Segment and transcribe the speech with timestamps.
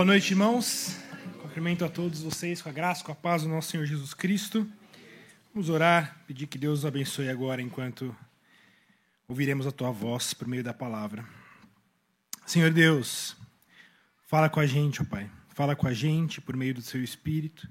[0.00, 0.96] Boa noite, irmãos.
[1.42, 4.64] Cumprimento a todos vocês com a graça, com a paz do nosso Senhor Jesus Cristo.
[5.52, 8.14] Vamos orar, pedir que Deus nos abençoe agora enquanto
[9.26, 11.24] ouviremos a tua voz por meio da palavra.
[12.46, 13.36] Senhor Deus,
[14.28, 15.28] fala com a gente, ó Pai.
[15.48, 17.68] Fala com a gente por meio do seu espírito.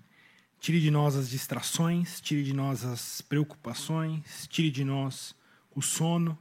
[0.60, 5.34] Tire de nós as distrações, tire de nós as preocupações, tire de nós
[5.74, 6.38] o sono,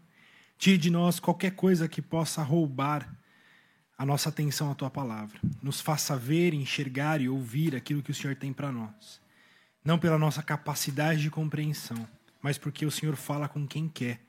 [0.58, 3.08] tire de nós qualquer coisa que possa roubar
[3.98, 5.38] a nossa atenção à tua palavra.
[5.62, 9.20] Nos faça ver, enxergar e ouvir aquilo que o Senhor tem para nós.
[9.84, 12.06] Não pela nossa capacidade de compreensão,
[12.42, 14.20] mas porque o Senhor fala com quem quer.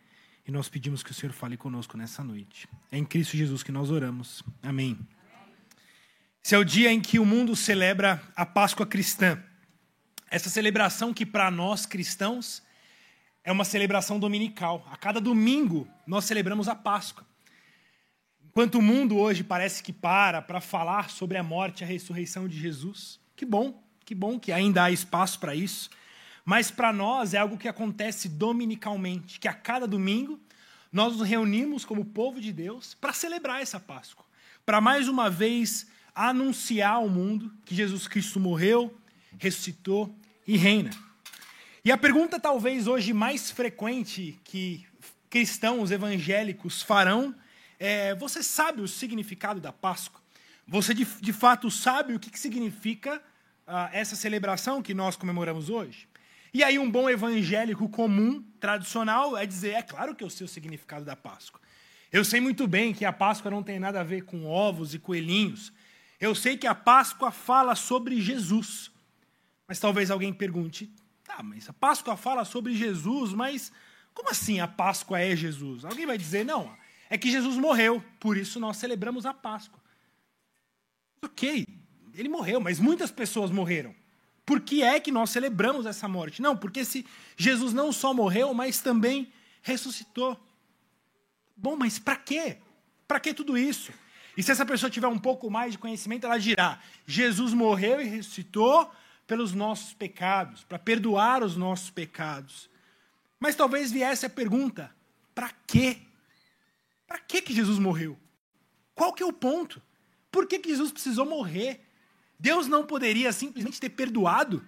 [0.47, 2.69] E nós pedimos que o Senhor fale conosco nessa noite.
[2.89, 4.41] É em Cristo Jesus que nós oramos.
[4.63, 4.97] Amém.
[6.41, 9.43] Esse é o dia em que o mundo celebra a Páscoa cristã.
[10.31, 12.63] Essa celebração que para nós cristãos
[13.43, 14.87] é uma celebração dominical.
[14.89, 17.26] A cada domingo nós celebramos a Páscoa.
[18.57, 22.47] Enquanto o mundo hoje parece que para para falar sobre a morte e a ressurreição
[22.47, 25.91] de Jesus, que bom, que bom que ainda há espaço para isso.
[26.43, 30.39] Mas para nós é algo que acontece dominicalmente, que a cada domingo
[30.91, 34.25] nós nos reunimos como povo de Deus para celebrar essa Páscoa,
[34.65, 38.91] para mais uma vez anunciar ao mundo que Jesus Cristo morreu,
[39.37, 40.11] ressuscitou
[40.47, 40.89] e reina.
[41.85, 44.83] E a pergunta talvez hoje mais frequente que
[45.29, 47.35] cristãos evangélicos farão
[47.79, 50.21] é, você sabe o significado da Páscoa?
[50.67, 53.21] Você de, de fato sabe o que, que significa
[53.67, 56.07] uh, essa celebração que nós comemoramos hoje?
[56.53, 60.47] E aí, um bom evangélico comum, tradicional, é dizer: é claro que eu sei o
[60.47, 61.61] significado da Páscoa.
[62.11, 64.99] Eu sei muito bem que a Páscoa não tem nada a ver com ovos e
[64.99, 65.71] coelhinhos.
[66.19, 68.89] Eu sei que a Páscoa fala sobre Jesus.
[69.67, 70.91] Mas talvez alguém pergunte:
[71.23, 73.71] tá, mas a Páscoa fala sobre Jesus, mas
[74.13, 75.85] como assim a Páscoa é Jesus?
[75.85, 76.75] Alguém vai dizer: não,
[77.09, 79.79] é que Jesus morreu, por isso nós celebramos a Páscoa.
[81.21, 81.65] Ok,
[82.13, 83.95] ele morreu, mas muitas pessoas morreram.
[84.45, 86.41] Por que é que nós celebramos essa morte?
[86.41, 89.31] Não, porque se Jesus não só morreu, mas também
[89.61, 90.39] ressuscitou.
[91.55, 92.57] Bom, mas para quê?
[93.07, 93.91] Para que tudo isso?
[94.37, 98.05] E se essa pessoa tiver um pouco mais de conhecimento, ela dirá: Jesus morreu e
[98.05, 98.89] ressuscitou
[99.25, 102.69] pelos nossos pecados, para perdoar os nossos pecados.
[103.39, 104.89] Mas talvez viesse a pergunta:
[105.35, 105.97] para quê?
[107.07, 108.19] Para que, que Jesus morreu?
[108.93, 109.81] Qual que é o ponto?
[110.29, 111.87] Por que, que Jesus precisou morrer?
[112.37, 114.63] Deus não poderia simplesmente ter perdoado?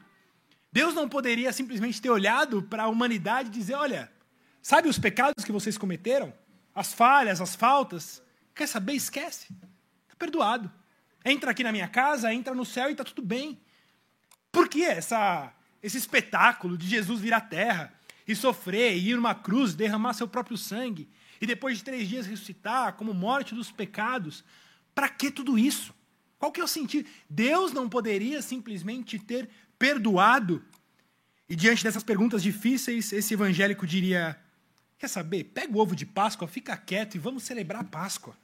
[0.71, 4.11] Deus não poderia simplesmente ter olhado para a humanidade e dizer: olha,
[4.61, 6.33] sabe os pecados que vocês cometeram?
[6.73, 8.21] As falhas, as faltas?
[8.55, 8.93] Quer saber?
[8.93, 9.47] Esquece.
[10.03, 10.71] Está perdoado.
[11.25, 13.59] Entra aqui na minha casa, entra no céu e está tudo bem.
[14.51, 17.93] Por que essa, esse espetáculo de Jesus vir à terra
[18.27, 21.09] e sofrer, e ir numa cruz, derramar seu próprio sangue?
[21.41, 24.43] E depois de três dias ressuscitar como morte dos pecados.
[24.93, 25.93] Para que tudo isso?
[26.37, 27.07] Qual que é o sentido?
[27.29, 30.63] Deus não poderia simplesmente ter perdoado?
[31.49, 34.39] E diante dessas perguntas difíceis, esse evangélico diria:
[34.97, 35.45] Quer saber?
[35.45, 38.37] Pega o ovo de Páscoa, fica quieto e vamos celebrar a Páscoa.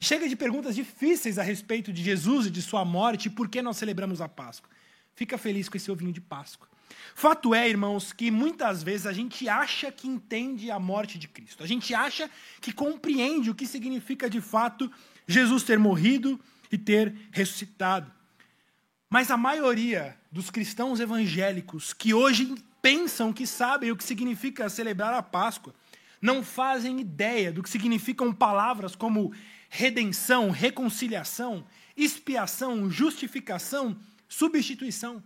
[0.00, 3.62] Chega de perguntas difíceis a respeito de Jesus e de sua morte e por que
[3.62, 4.70] nós celebramos a Páscoa.
[5.14, 6.68] Fica feliz com esse ovinho de Páscoa.
[7.14, 11.62] Fato é, irmãos, que muitas vezes a gente acha que entende a morte de Cristo.
[11.62, 12.30] A gente acha
[12.60, 14.90] que compreende o que significa de fato
[15.26, 18.10] Jesus ter morrido e ter ressuscitado.
[19.08, 25.12] Mas a maioria dos cristãos evangélicos que hoje pensam que sabem o que significa celebrar
[25.12, 25.74] a Páscoa
[26.20, 29.32] não fazem ideia do que significam palavras como
[29.68, 31.64] redenção, reconciliação,
[31.96, 33.98] expiação, justificação,
[34.28, 35.22] substituição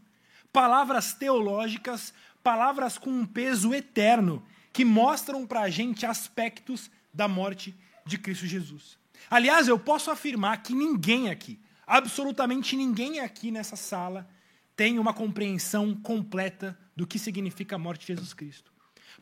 [0.57, 7.77] palavras teológicas, palavras com um peso eterno, que mostram para a gente aspectos da morte
[8.07, 8.99] de Cristo Jesus.
[9.29, 14.27] Aliás, eu posso afirmar que ninguém aqui, absolutamente ninguém aqui nessa sala,
[14.75, 18.73] tem uma compreensão completa do que significa a morte de Jesus Cristo.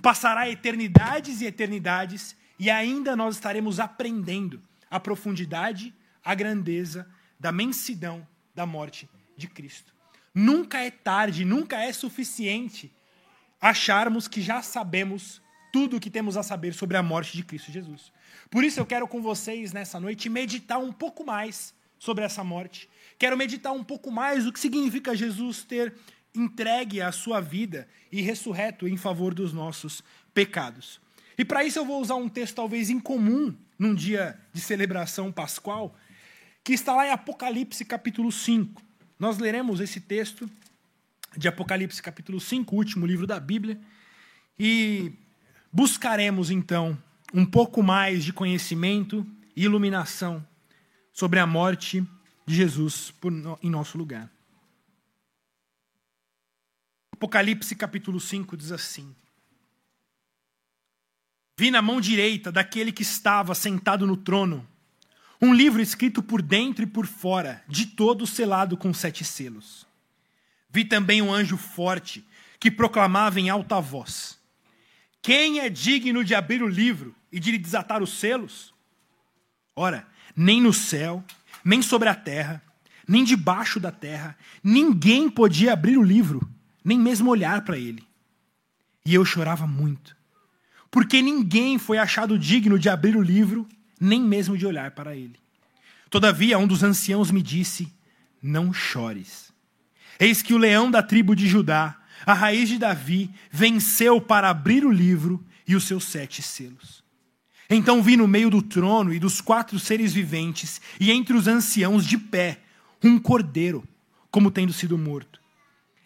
[0.00, 5.92] Passará eternidades e eternidades e ainda nós estaremos aprendendo a profundidade,
[6.24, 8.24] a grandeza da mensidão
[8.54, 9.93] da morte de Cristo.
[10.34, 12.92] Nunca é tarde, nunca é suficiente
[13.60, 15.40] acharmos que já sabemos
[15.72, 18.12] tudo o que temos a saber sobre a morte de Cristo Jesus.
[18.50, 22.88] Por isso eu quero com vocês nessa noite meditar um pouco mais sobre essa morte.
[23.18, 25.94] Quero meditar um pouco mais o que significa Jesus ter
[26.34, 30.02] entregue a sua vida e ressurreto em favor dos nossos
[30.32, 31.00] pecados.
[31.38, 35.96] E para isso eu vou usar um texto talvez incomum num dia de celebração pascual,
[36.62, 38.82] que está lá em Apocalipse capítulo 5.
[39.24, 40.50] Nós leremos esse texto
[41.34, 43.80] de Apocalipse, capítulo 5, último livro da Bíblia,
[44.58, 45.14] e
[45.72, 49.26] buscaremos então um pouco mais de conhecimento
[49.56, 50.46] e iluminação
[51.10, 52.06] sobre a morte
[52.44, 53.14] de Jesus
[53.62, 54.30] em nosso lugar.
[57.10, 59.16] Apocalipse capítulo 5 diz assim:
[61.58, 64.68] Vi na mão direita daquele que estava sentado no trono
[65.44, 69.86] um livro escrito por dentro e por fora, de todo selado com sete selos.
[70.70, 72.24] Vi também um anjo forte
[72.58, 74.38] que proclamava em alta voz:
[75.20, 78.72] Quem é digno de abrir o livro e de lhe desatar os selos?
[79.76, 81.22] Ora, nem no céu,
[81.64, 82.62] nem sobre a terra,
[83.06, 86.48] nem debaixo da terra, ninguém podia abrir o livro,
[86.84, 88.06] nem mesmo olhar para ele.
[89.04, 90.16] E eu chorava muito
[90.94, 93.66] porque ninguém foi achado digno de abrir o livro,
[94.00, 95.38] nem mesmo de olhar para ele.
[96.10, 97.92] Todavia, um dos anciãos me disse:
[98.42, 99.52] Não chores.
[100.18, 104.84] Eis que o leão da tribo de Judá, a raiz de Davi, venceu para abrir
[104.84, 107.02] o livro e os seus sete selos.
[107.68, 112.06] Então vi no meio do trono e dos quatro seres viventes, e entre os anciãos
[112.06, 112.60] de pé,
[113.02, 113.86] um cordeiro,
[114.30, 115.40] como tendo sido morto.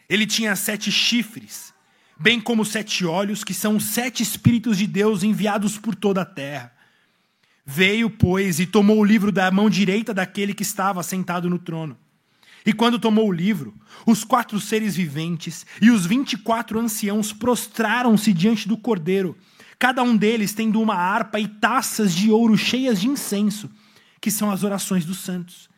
[0.09, 1.75] Ele tinha sete chifres
[2.19, 6.27] bem como sete olhos, que são os sete Espíritos de Deus enviados por toda a
[6.27, 6.73] terra.
[7.71, 11.99] Veio, pois, e tomou o livro da mão direita daquele que estava sentado no trono.
[12.65, 13.75] E quando tomou o livro,
[14.07, 19.37] os quatro seres viventes e os vinte e quatro anciãos prostraram-se diante do cordeiro,
[19.79, 23.71] cada um deles tendo uma harpa e taças de ouro cheias de incenso,
[24.19, 25.69] que são as orações dos santos.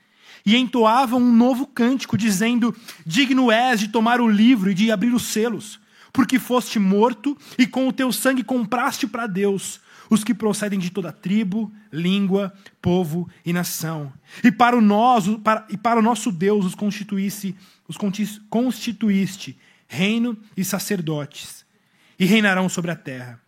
[0.47, 2.73] E entoavam um novo cântico, dizendo:
[3.05, 5.81] Digno és de tomar o livro e de abrir os selos
[6.13, 10.91] porque foste morto e com o teu sangue compraste para Deus os que procedem de
[10.91, 12.53] toda tribo, língua,
[12.83, 14.13] povo e nação.
[14.43, 17.55] E para o, para, e para o nosso Deus os constituísse,
[17.87, 17.97] os
[18.51, 21.65] constituíste reino e sacerdotes,
[22.19, 23.41] e reinarão sobre a terra.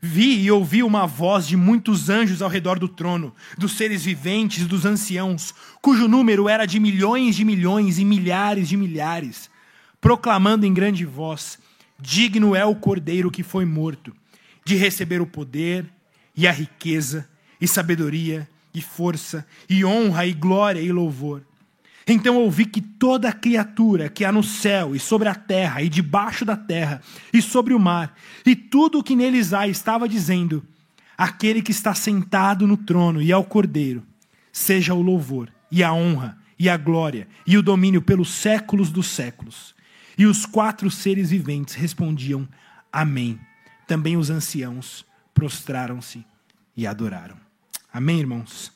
[0.00, 4.62] Vi e ouvi uma voz de muitos anjos ao redor do trono, dos seres viventes
[4.62, 9.48] e dos anciãos, cujo número era de milhões de milhões e milhares de milhares,
[10.00, 11.58] proclamando em grande voz:
[11.98, 14.14] Digno é o cordeiro que foi morto
[14.64, 15.86] de receber o poder
[16.36, 17.28] e a riqueza
[17.60, 21.42] e sabedoria e força e honra e glória e louvor.
[22.06, 26.44] Então ouvi que toda criatura que há no céu e sobre a terra e debaixo
[26.44, 27.00] da terra
[27.32, 28.14] e sobre o mar
[28.44, 30.62] e tudo o que neles há estava dizendo:
[31.16, 34.02] Aquele que está sentado no trono e ao cordeiro,
[34.52, 39.06] seja o louvor e a honra e a glória e o domínio pelos séculos dos
[39.06, 39.74] séculos.
[40.16, 42.46] E os quatro seres viventes respondiam:
[42.92, 43.38] Amém.
[43.86, 46.24] Também os anciãos prostraram-se
[46.76, 47.38] e adoraram.
[47.92, 48.72] Amém, irmãos?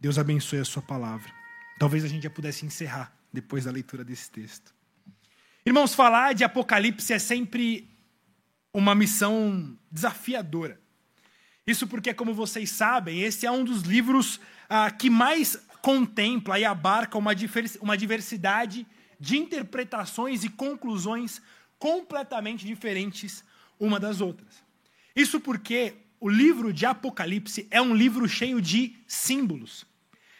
[0.00, 1.30] Deus abençoe a sua palavra.
[1.78, 4.74] Talvez a gente já pudesse encerrar depois da leitura desse texto.
[5.64, 7.88] Irmãos, falar de Apocalipse é sempre
[8.72, 10.80] uma missão desafiadora.
[11.66, 16.64] Isso porque, como vocês sabem, esse é um dos livros ah, que mais contempla e
[16.64, 17.32] abarca uma,
[17.80, 18.86] uma diversidade
[19.18, 21.42] de interpretações e conclusões
[21.78, 23.44] completamente diferentes
[23.80, 24.62] uma das outras.
[25.16, 29.86] Isso porque o livro de Apocalipse é um livro cheio de símbolos.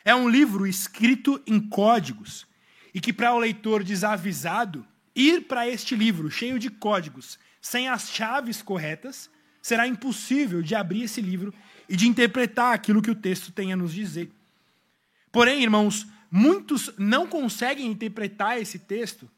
[0.05, 2.47] É um livro escrito em códigos
[2.95, 8.11] e que para o leitor desavisado ir para este livro cheio de códigos sem as
[8.11, 9.31] chaves corretas
[9.63, 11.53] será impossível de abrir esse livro
[11.89, 14.31] e de interpretar aquilo que o texto tem a nos dizer.
[15.33, 19.31] Porém, irmãos, muitos não conseguem interpretar esse texto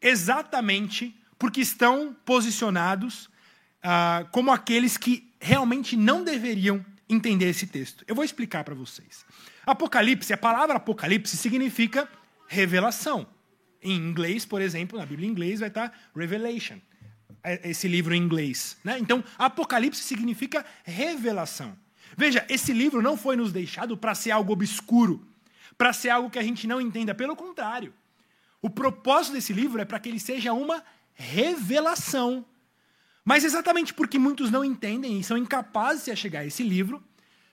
[0.00, 3.28] exatamente porque estão posicionados
[3.84, 8.04] ah, como aqueles que realmente não deveriam entender esse texto.
[8.08, 9.24] Eu vou explicar para vocês.
[9.64, 12.08] Apocalipse, a palavra Apocalipse significa
[12.48, 13.26] revelação.
[13.82, 16.80] Em inglês, por exemplo, na Bíblia em inglês vai estar Revelation,
[17.42, 18.78] é, esse livro em inglês.
[18.82, 18.98] Né?
[18.98, 21.76] Então, Apocalipse significa revelação.
[22.16, 25.24] Veja, esse livro não foi nos deixado para ser algo obscuro
[25.76, 27.14] para ser algo que a gente não entenda.
[27.14, 27.92] Pelo contrário,
[28.62, 32.44] o propósito desse livro é para que ele seja uma revelação.
[33.24, 37.02] Mas exatamente porque muitos não entendem e são incapazes de chegar a esse livro,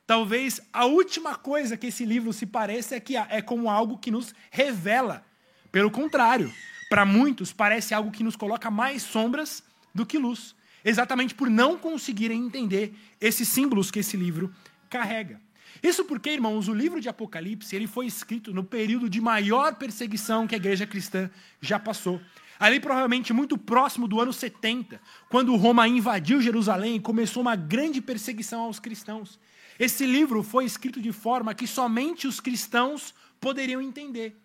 [0.05, 4.11] talvez a última coisa que esse livro se pareça é que é como algo que
[4.11, 5.25] nos revela.
[5.71, 6.51] Pelo contrário,
[6.89, 9.63] para muitos parece algo que nos coloca mais sombras
[9.95, 14.53] do que luz, exatamente por não conseguirem entender esses símbolos que esse livro
[14.89, 15.39] carrega.
[15.81, 20.45] Isso porque, irmãos, o livro de Apocalipse ele foi escrito no período de maior perseguição
[20.45, 21.29] que a igreja cristã
[21.61, 22.19] já passou.
[22.61, 27.99] Ali, provavelmente, muito próximo do ano 70, quando Roma invadiu Jerusalém e começou uma grande
[27.99, 29.39] perseguição aos cristãos.
[29.79, 34.39] Esse livro foi escrito de forma que somente os cristãos poderiam entender.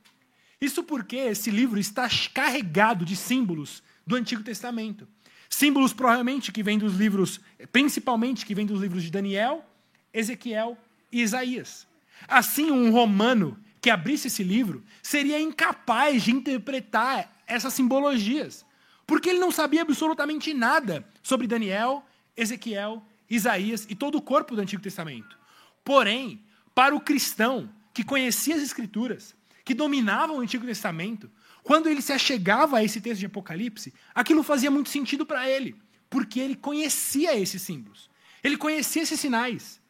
[0.59, 5.07] Isso porque esse livro está carregado de símbolos do Antigo Testamento.
[5.51, 7.39] Símbolos provavelmente que vêm dos livros,
[7.71, 9.63] principalmente que vêm dos livros de Daniel,
[10.11, 10.79] Ezequiel
[11.13, 11.87] e Isaías.
[12.27, 18.65] Assim, um romano que abrisse esse livro seria incapaz de interpretar essas simbologias,
[19.07, 22.05] porque ele não sabia absolutamente nada sobre Daniel,
[22.37, 25.39] Ezequiel, Isaías e todo o corpo do Antigo Testamento.
[25.85, 29.35] Porém, para o cristão que conhecia as Escrituras,
[29.65, 31.31] que dominava o Antigo Testamento,
[31.63, 35.77] quando ele se achegava a esse texto de Apocalipse, aquilo fazia muito sentido para ele,
[36.09, 38.11] porque ele conhecia esses símbolos,
[38.43, 39.81] ele conhecia esses sinais.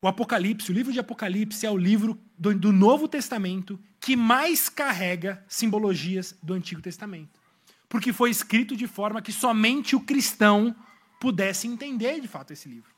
[0.00, 4.68] O Apocalipse, o livro de Apocalipse é o livro do, do Novo Testamento que mais
[4.68, 7.40] carrega simbologias do Antigo Testamento.
[7.88, 10.74] Porque foi escrito de forma que somente o cristão
[11.20, 12.90] pudesse entender de fato esse livro.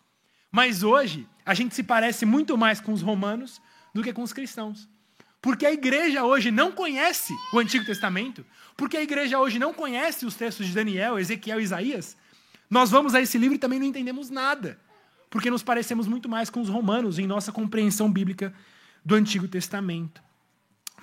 [0.50, 3.60] Mas hoje, a gente se parece muito mais com os romanos
[3.92, 4.88] do que com os cristãos.
[5.42, 10.24] Porque a igreja hoje não conhece o Antigo Testamento, porque a igreja hoje não conhece
[10.24, 12.16] os textos de Daniel, Ezequiel e Isaías,
[12.70, 14.80] nós vamos a esse livro e também não entendemos nada,
[15.28, 18.54] porque nos parecemos muito mais com os romanos em nossa compreensão bíblica
[19.04, 20.23] do Antigo Testamento.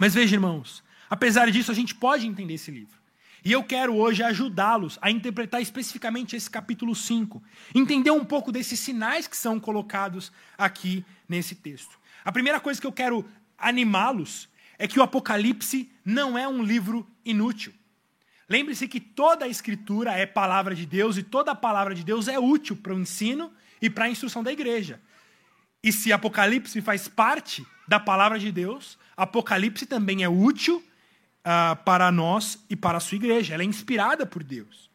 [0.02, 2.98] Mas veja, irmãos, apesar disso, a gente pode entender esse livro.
[3.46, 7.40] E eu quero hoje ajudá-los a interpretar especificamente esse capítulo 5,
[7.76, 12.00] entender um pouco desses sinais que são colocados aqui nesse texto.
[12.26, 13.24] A primeira coisa que eu quero
[13.56, 17.72] animá-los é que o Apocalipse não é um livro inútil.
[18.50, 22.28] Lembre-se que toda a escritura é palavra de Deus e toda a palavra de Deus
[22.28, 25.00] é útil para o ensino e para a instrução da igreja.
[25.84, 32.10] E se Apocalipse faz parte da palavra de Deus, Apocalipse também é útil uh, para
[32.10, 33.54] nós e para a sua igreja.
[33.54, 34.90] Ela é inspirada por Deus.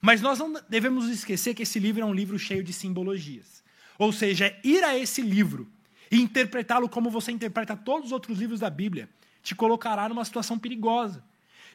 [0.00, 3.62] Mas nós não devemos esquecer que esse livro é um livro cheio de simbologias.
[3.98, 5.70] Ou seja, ir a esse livro
[6.10, 9.10] e interpretá-lo como você interpreta todos os outros livros da Bíblia,
[9.42, 11.22] te colocará numa situação perigosa.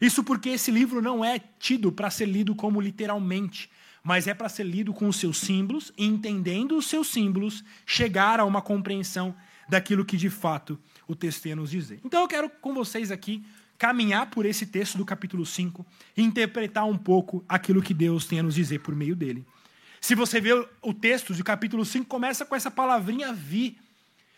[0.01, 3.69] Isso porque esse livro não é tido para ser lido como literalmente,
[4.03, 8.39] mas é para ser lido com os seus símbolos e, entendendo os seus símbolos, chegar
[8.39, 9.35] a uma compreensão
[9.73, 11.99] daquilo que de fato o texto ia nos dizer.
[12.05, 13.43] Então eu quero com vocês aqui
[13.77, 18.39] caminhar por esse texto do capítulo 5 e interpretar um pouco aquilo que Deus tem
[18.39, 19.43] a nos dizer por meio dele.
[19.99, 23.77] Se você vê o texto do capítulo 5, começa com essa palavrinha vi.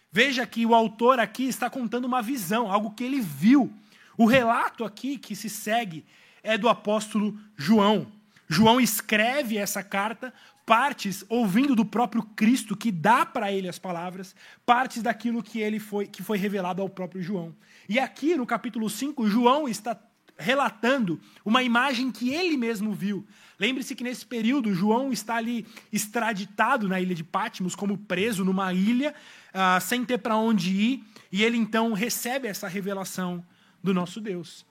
[0.09, 3.71] Veja que o autor aqui está contando uma visão, algo que ele viu.
[4.17, 6.05] O relato aqui que se segue
[6.41, 8.07] é do apóstolo João.
[8.47, 10.33] João escreve essa carta,
[10.65, 15.79] partes ouvindo do próprio Cristo que dá para ele as palavras, partes daquilo que ele
[15.79, 17.55] foi que foi revelado ao próprio João.
[17.87, 19.97] E aqui no capítulo 5, João está
[20.37, 23.25] relatando uma imagem que ele mesmo viu.
[23.59, 28.73] Lembre-se que nesse período João está ali extraditado na ilha de Patmos, como preso numa
[28.73, 29.15] ilha,
[29.53, 33.45] uh, sem ter para onde ir, e ele então recebe essa revelação
[33.81, 34.65] do nosso Deus.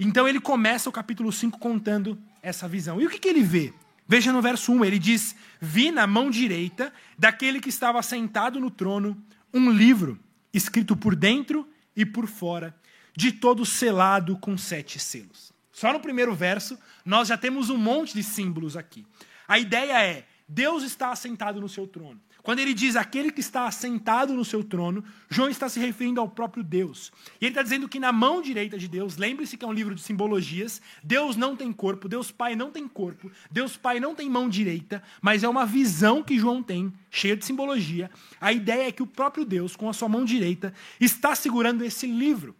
[0.00, 3.00] Então ele começa o capítulo 5 contando essa visão.
[3.00, 3.72] E o que, que ele vê?
[4.06, 8.70] Veja no verso 1, ele diz: Vi na mão direita daquele que estava sentado no
[8.70, 10.18] trono um livro,
[10.52, 12.74] escrito por dentro e por fora,
[13.16, 15.52] de todo selado com sete selos.
[15.70, 19.06] Só no primeiro verso, nós já temos um monte de símbolos aqui.
[19.48, 22.20] A ideia é: Deus está assentado no seu trono.
[22.42, 26.28] Quando ele diz aquele que está assentado no seu trono, João está se referindo ao
[26.28, 27.12] próprio Deus.
[27.40, 29.94] E ele está dizendo que na mão direita de Deus, lembre-se que é um livro
[29.94, 34.28] de simbologias, Deus não tem corpo, Deus Pai não tem corpo, Deus Pai não tem
[34.28, 38.10] mão direita, mas é uma visão que João tem, cheia de simbologia.
[38.40, 42.06] A ideia é que o próprio Deus, com a sua mão direita, está segurando esse
[42.06, 42.56] livro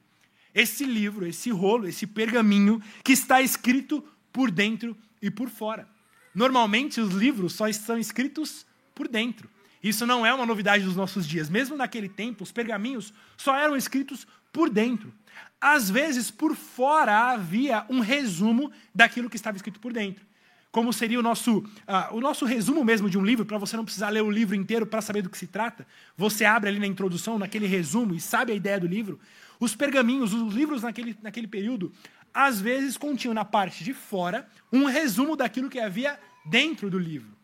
[0.54, 5.88] esse livro, esse rolo, esse pergaminho que está escrito por dentro e por fora.
[6.34, 9.48] Normalmente os livros só estão escritos por dentro.
[9.82, 11.50] Isso não é uma novidade dos nossos dias.
[11.50, 15.12] Mesmo naquele tempo, os pergaminhos só eram escritos por dentro.
[15.60, 20.24] Às vezes, por fora havia um resumo daquilo que estava escrito por dentro.
[20.70, 23.84] Como seria o nosso, uh, o nosso resumo mesmo de um livro, para você não
[23.84, 25.86] precisar ler o livro inteiro para saber do que se trata.
[26.16, 29.20] Você abre ali na introdução, naquele resumo, e sabe a ideia do livro.
[29.60, 31.92] Os pergaminhos, os livros naquele, naquele período,
[32.32, 37.41] às vezes continham na parte de fora um resumo daquilo que havia dentro do livro.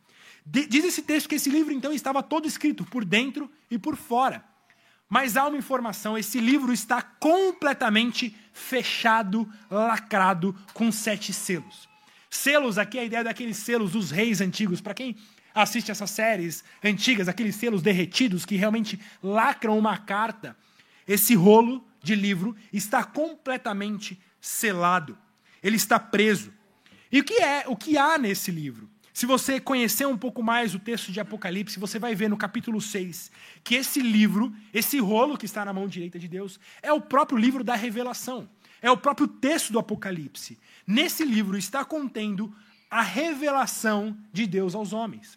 [0.50, 4.43] Diz esse texto que esse livro, então, estava todo escrito por dentro e por fora.
[5.09, 11.87] Mas há uma informação: esse livro está completamente fechado, lacrado, com sete selos.
[12.31, 14.81] Selos, aqui é a ideia daqueles selos dos reis antigos.
[14.81, 15.17] Para quem
[15.55, 20.57] assiste essas séries antigas, aqueles selos derretidos que realmente lacram uma carta.
[21.07, 25.17] Esse rolo de livro está completamente selado.
[25.62, 26.52] Ele está preso.
[27.11, 28.88] E o que é, o que há nesse livro?
[29.19, 32.81] Se você conhecer um pouco mais o texto de Apocalipse, você vai ver no capítulo
[32.81, 33.33] 6
[33.65, 37.37] que esse livro, esse rolo que está na mão direita de Deus, é o próprio
[37.37, 38.49] livro da revelação.
[38.81, 40.57] É o próprio texto do Apocalipse.
[40.87, 42.55] Nesse livro está contendo
[42.89, 45.37] a revelação de Deus aos homens.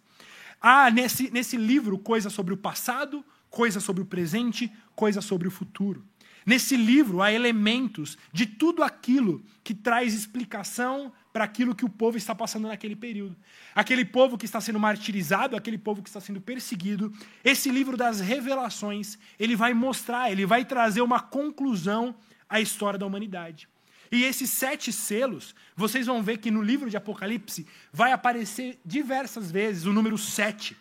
[0.61, 5.51] Há nesse, nesse livro coisas sobre o passado, coisas sobre o presente, coisas sobre o
[5.51, 6.05] futuro.
[6.45, 12.17] Nesse livro há elementos de tudo aquilo que traz explicação para aquilo que o povo
[12.17, 13.35] está passando naquele período.
[13.75, 17.13] Aquele povo que está sendo martirizado, aquele povo que está sendo perseguido.
[17.43, 22.15] Esse livro das revelações, ele vai mostrar, ele vai trazer uma conclusão
[22.49, 23.69] à história da humanidade.
[24.11, 29.49] E esses sete selos, vocês vão ver que no livro de Apocalipse vai aparecer diversas
[29.49, 30.75] vezes o número sete.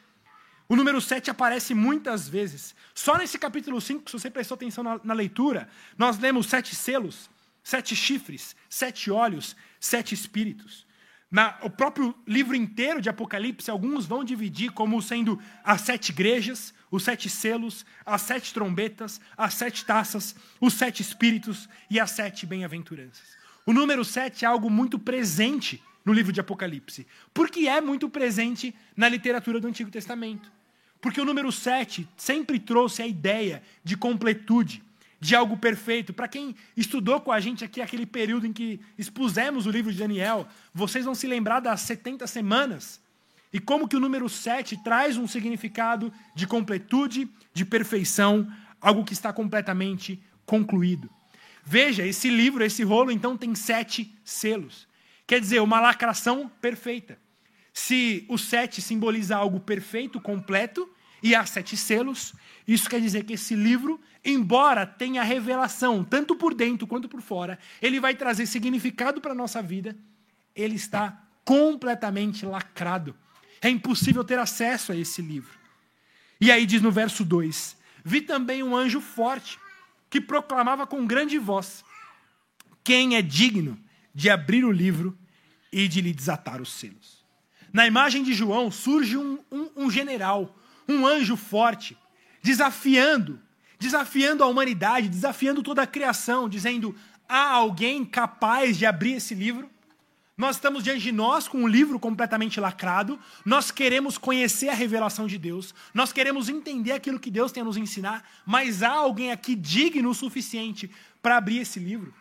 [0.71, 2.77] O número 7 aparece muitas vezes.
[2.95, 7.29] Só nesse capítulo 5, se você prestou atenção na, na, leitura, nós lemos sete selos,
[7.61, 10.87] sete chifres, sete olhos, sete espíritos.
[11.29, 16.73] Na, o próprio livro inteiro de Apocalipse, alguns vão dividir como sendo as sete igrejas,
[16.89, 22.47] os sete selos, as sete trombetas, as sete taças, os sete espíritos e as sete
[22.47, 23.37] bem-aventuranças.
[23.67, 28.73] O número sete é algo muito presente no livro de Apocalipse, porque é muito presente
[28.97, 30.60] na literatura do Antigo Testamento.
[31.01, 34.83] Porque o número 7 sempre trouxe a ideia de completude,
[35.19, 36.13] de algo perfeito.
[36.13, 39.99] Para quem estudou com a gente aqui aquele período em que expusemos o livro de
[39.99, 43.01] Daniel, vocês vão se lembrar das 70 semanas.
[43.53, 48.47] E como que o número 7 traz um significado de completude, de perfeição,
[48.81, 51.11] algo que está completamente concluído.
[51.65, 54.89] Veja, esse livro, esse rolo, então, tem sete selos.
[55.27, 57.19] Quer dizer, uma lacração perfeita.
[57.81, 60.87] Se o sete simboliza algo perfeito, completo,
[61.23, 62.35] e há sete selos,
[62.69, 67.59] isso quer dizer que esse livro, embora tenha revelação, tanto por dentro quanto por fora,
[67.81, 69.97] ele vai trazer significado para a nossa vida,
[70.55, 73.17] ele está completamente lacrado.
[73.63, 75.59] É impossível ter acesso a esse livro.
[76.39, 79.59] E aí diz no verso 2: Vi também um anjo forte,
[80.11, 81.83] que proclamava com grande voz:
[82.85, 83.79] Quem é digno
[84.15, 85.19] de abrir o livro
[85.73, 87.20] e de lhe desatar os selos?
[87.73, 90.57] Na imagem de João surge um, um, um general,
[90.89, 91.97] um anjo forte,
[92.43, 93.41] desafiando,
[93.79, 96.95] desafiando a humanidade, desafiando toda a criação, dizendo:
[97.29, 99.71] há alguém capaz de abrir esse livro?
[100.37, 103.21] Nós estamos diante de nós com um livro completamente lacrado.
[103.45, 105.75] Nós queremos conhecer a revelação de Deus.
[105.93, 108.27] Nós queremos entender aquilo que Deus tem a nos ensinar.
[108.47, 112.15] Mas há alguém aqui digno o suficiente para abrir esse livro?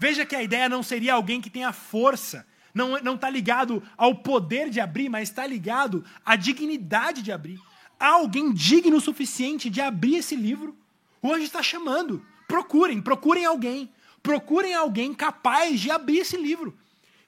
[0.00, 4.68] Veja que a ideia não seria alguém que tenha força, não está ligado ao poder
[4.68, 7.58] de abrir, mas está ligado à dignidade de abrir.
[7.98, 10.76] Há alguém digno o suficiente de abrir esse livro?
[11.22, 12.24] O anjo está chamando.
[12.46, 13.90] Procurem, procurem alguém.
[14.22, 16.76] Procurem alguém capaz de abrir esse livro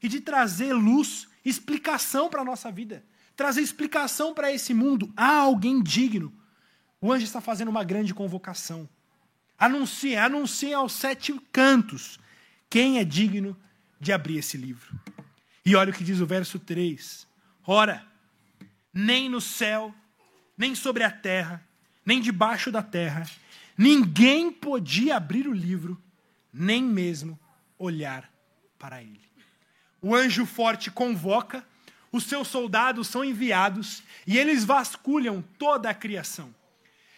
[0.03, 5.13] e de trazer luz, explicação para a nossa vida, trazer explicação para esse mundo.
[5.17, 6.33] Há alguém digno.
[7.01, 8.89] O anjo está fazendo uma grande convocação.
[9.59, 12.19] Anuncie, anuncie aos sete cantos
[12.69, 13.57] quem é digno
[14.01, 14.95] de abrir esse livro.
[15.69, 17.29] E olha o que diz o verso 3.
[17.67, 18.03] Ora,
[18.91, 19.95] nem no céu,
[20.57, 21.63] nem sobre a terra,
[22.07, 23.29] nem debaixo da terra,
[23.77, 26.03] ninguém podia abrir o livro,
[26.51, 27.39] nem mesmo
[27.79, 28.33] olhar
[28.79, 29.21] para ele.
[30.01, 31.63] O anjo forte convoca,
[32.11, 36.49] os seus soldados são enviados e eles vasculham toda a criação.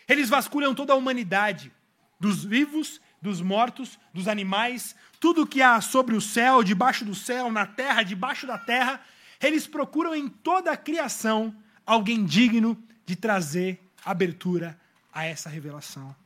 [0.09, 1.71] Eles vasculham toda a humanidade,
[2.19, 7.53] dos vivos, dos mortos, dos animais, tudo que há sobre o céu, debaixo do céu,
[7.53, 9.01] na terra, debaixo da terra,
[9.41, 11.55] eles procuram em toda a criação
[11.85, 14.81] alguém digno de trazer abertura
[15.13, 16.17] a essa revelação.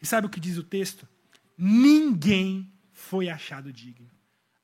[0.00, 1.06] E sabe o que diz o texto?
[1.56, 4.08] Ninguém foi achado digno.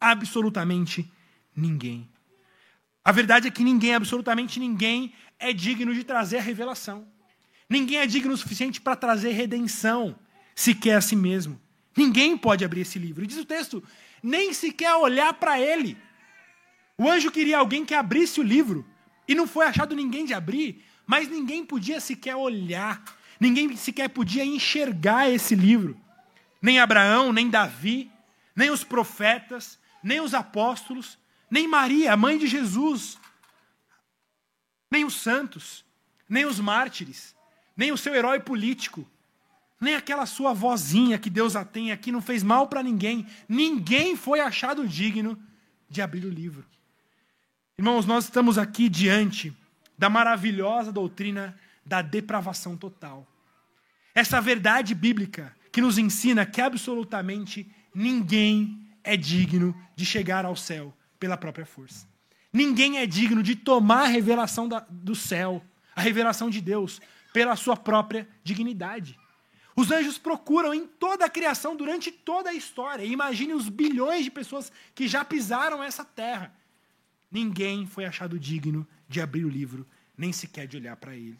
[0.01, 1.11] Absolutamente
[1.55, 2.09] ninguém.
[3.05, 7.07] A verdade é que ninguém, absolutamente ninguém, é digno de trazer a revelação.
[7.69, 10.19] Ninguém é digno o suficiente para trazer redenção,
[10.55, 11.61] sequer a si mesmo.
[11.97, 13.25] Ninguém pode abrir esse livro.
[13.25, 13.83] E diz o texto,
[14.23, 15.97] nem sequer olhar para ele.
[16.99, 18.87] O anjo queria alguém que abrisse o livro.
[19.27, 23.03] E não foi achado ninguém de abrir, mas ninguém podia sequer olhar.
[23.41, 25.99] Ninguém sequer podia enxergar esse livro.
[26.61, 28.11] Nem Abraão, nem Davi,
[28.55, 31.19] nem os profetas, nem os apóstolos,
[31.51, 33.19] nem Maria, a mãe de Jesus,
[34.91, 35.85] nem os santos,
[36.29, 37.37] nem os mártires,
[37.77, 39.09] nem o seu herói político,
[39.81, 43.27] nem aquela sua vozinha que Deus a tem aqui não fez mal para ninguém.
[43.49, 45.39] Ninguém foi achado digno
[45.89, 46.65] de abrir o livro.
[47.79, 49.53] Irmãos, nós estamos aqui diante
[49.99, 53.27] da maravilhosa doutrina da depravação total.
[54.15, 60.97] Essa verdade bíblica que nos ensina que absolutamente ninguém é digno de chegar ao céu
[61.21, 62.09] pela própria força.
[62.51, 65.63] Ninguém é digno de tomar a revelação da, do céu,
[65.95, 67.01] a revelação de Deus,
[67.33, 69.19] pela sua própria dignidade.
[69.77, 73.05] Os anjos procuram em toda a criação, durante toda a história.
[73.05, 76.57] Imagine os bilhões de pessoas que já pisaram essa terra.
[77.31, 79.87] Ninguém foi achado digno de abrir o livro,
[80.17, 81.37] nem sequer de olhar para ele.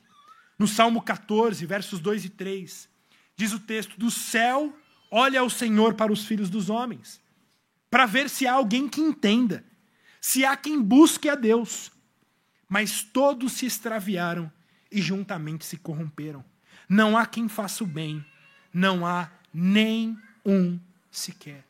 [0.59, 2.89] No Salmo 14, versos 2 e 3,
[3.35, 4.77] diz o texto: Do céu
[5.11, 7.19] olha ao Senhor para os filhos dos homens,
[7.91, 9.65] para ver se há alguém que entenda,
[10.21, 11.91] se há quem busque a Deus.
[12.69, 14.53] Mas todos se extraviaram
[14.91, 16.45] e juntamente se corromperam.
[16.89, 18.25] Não há quem faça o bem,
[18.73, 20.79] não há nem um
[21.11, 21.65] sequer.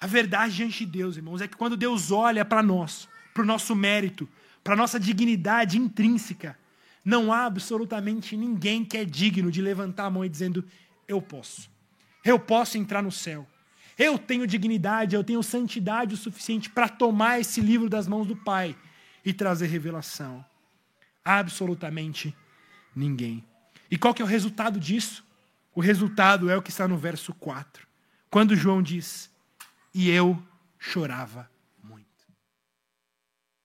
[0.00, 3.46] A verdade diante de Deus, irmãos, é que quando Deus olha para nós, para o
[3.46, 4.28] nosso mérito,
[4.62, 6.58] para a nossa dignidade intrínseca,
[7.04, 10.64] não há absolutamente ninguém que é digno de levantar a mão e dizendo:
[11.06, 11.70] Eu posso.
[12.24, 13.46] Eu posso entrar no céu.
[13.98, 18.34] Eu tenho dignidade, eu tenho santidade o suficiente para tomar esse livro das mãos do
[18.34, 18.74] Pai
[19.24, 20.44] e trazer revelação.
[21.24, 22.34] Absolutamente
[22.94, 23.44] ninguém.
[23.90, 25.24] E qual que é o resultado disso?
[25.74, 27.86] O resultado é o que está no verso 4.
[28.30, 29.30] Quando João diz:
[29.94, 30.40] E eu
[30.78, 31.50] chorava
[31.82, 32.06] muito.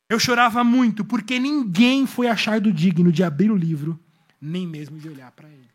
[0.10, 4.00] Eu chorava muito porque ninguém foi achado digno de abrir o livro,
[4.42, 5.70] nem mesmo de olhar para ele.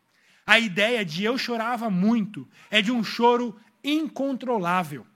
[0.47, 5.07] A ideia de eu chorava muito é de um choro incontrolável.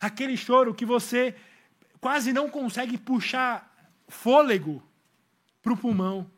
[0.00, 1.34] Aquele choro que você
[2.00, 3.68] quase não consegue puxar
[4.08, 4.82] fôlego
[5.62, 6.30] para o pulmão.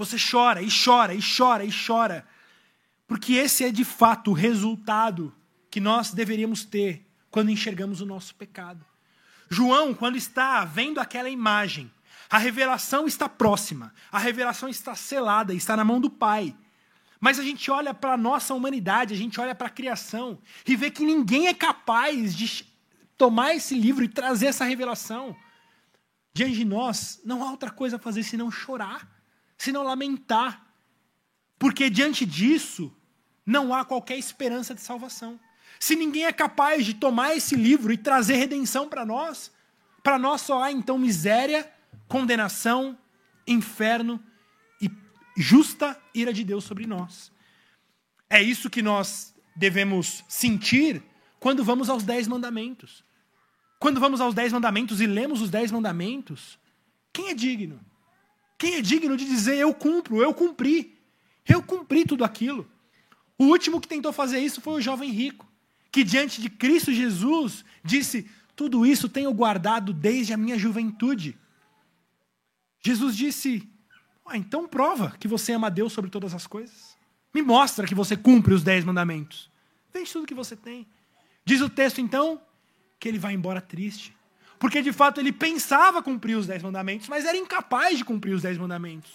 [0.00, 2.26] Você chora e chora e chora e chora.
[3.06, 5.30] Porque esse é de fato o resultado
[5.70, 8.82] que nós deveríamos ter quando enxergamos o nosso pecado.
[9.50, 11.92] João, quando está vendo aquela imagem,
[12.30, 16.56] a revelação está próxima, a revelação está selada, está na mão do Pai.
[17.20, 20.76] Mas a gente olha para a nossa humanidade, a gente olha para a criação e
[20.76, 22.64] vê que ninguém é capaz de
[23.18, 25.36] tomar esse livro e trazer essa revelação.
[26.32, 29.19] Diante de nós, não há outra coisa a fazer senão chorar,
[29.62, 30.66] senão lamentar.
[31.58, 32.92] Porque diante disso,
[33.44, 35.38] não há qualquer esperança de salvação.
[35.78, 39.52] Se ninguém é capaz de tomar esse livro e trazer redenção para nós,
[40.02, 41.70] para nós só há então miséria,
[42.08, 42.98] condenação,
[43.46, 44.20] inferno
[45.36, 47.32] justa ira de Deus sobre nós.
[48.28, 51.02] É isso que nós devemos sentir
[51.38, 53.02] quando vamos aos Dez Mandamentos.
[53.78, 56.58] Quando vamos aos Dez Mandamentos e lemos os Dez Mandamentos,
[57.12, 57.80] quem é digno?
[58.60, 60.94] Quem é digno de dizer eu cumpro, eu cumpri,
[61.48, 62.70] eu cumpri tudo aquilo?
[63.38, 65.50] O último que tentou fazer isso foi o jovem rico,
[65.90, 71.38] que diante de Cristo Jesus disse: Tudo isso tenho guardado desde a minha juventude.
[72.82, 73.66] Jesus disse:
[74.26, 76.96] ah, então prova que você ama Deus sobre todas as coisas.
[77.32, 79.50] Me mostra que você cumpre os dez mandamentos.
[79.90, 80.86] Vende tudo que você tem.
[81.46, 82.40] Diz o texto, então,
[82.98, 84.14] que ele vai embora triste.
[84.60, 88.42] Porque, de fato, ele pensava cumprir os dez mandamentos, mas era incapaz de cumprir os
[88.42, 89.10] dez mandamentos.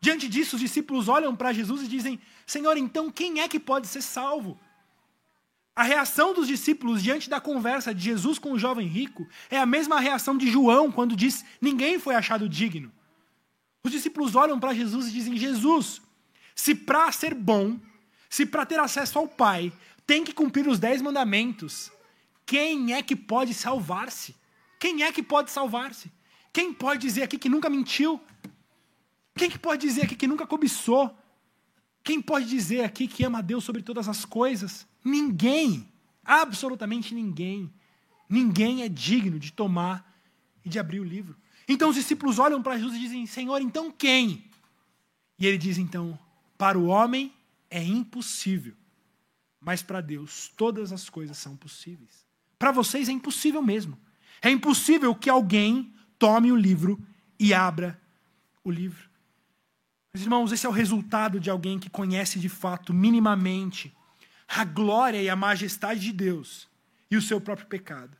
[0.00, 3.86] Diante disso, os discípulos olham para Jesus e dizem: Senhor, então quem é que pode
[3.86, 4.58] ser salvo?
[5.76, 9.66] A reação dos discípulos diante da conversa de Jesus com o jovem rico é a
[9.66, 12.90] mesma reação de João quando diz: Ninguém foi achado digno.
[13.84, 16.00] Os discípulos olham para Jesus e dizem: Jesus,
[16.54, 17.78] se para ser bom,
[18.30, 19.70] se para ter acesso ao Pai,
[20.06, 21.92] tem que cumprir os dez mandamentos,
[22.46, 24.39] quem é que pode salvar-se?
[24.80, 26.10] Quem é que pode salvar-se?
[26.50, 28.18] Quem pode dizer aqui que nunca mentiu?
[29.36, 31.16] Quem que pode dizer aqui que nunca cobiçou?
[32.02, 34.88] Quem pode dizer aqui que ama a Deus sobre todas as coisas?
[35.04, 35.86] Ninguém.
[36.24, 37.70] Absolutamente ninguém.
[38.26, 40.18] Ninguém é digno de tomar
[40.64, 41.36] e de abrir o livro.
[41.68, 44.44] Então os discípulos olham para Jesus e dizem: Senhor, então quem?
[45.38, 46.18] E ele diz então:
[46.56, 47.34] Para o homem
[47.68, 48.74] é impossível,
[49.60, 52.24] mas para Deus todas as coisas são possíveis.
[52.58, 53.98] Para vocês é impossível mesmo.
[54.42, 56.98] É impossível que alguém tome o livro
[57.38, 58.00] e abra
[58.64, 59.08] o livro.
[60.12, 63.94] Mas, irmãos, esse é o resultado de alguém que conhece de fato, minimamente,
[64.48, 66.68] a glória e a majestade de Deus
[67.10, 68.16] e o seu próprio pecado.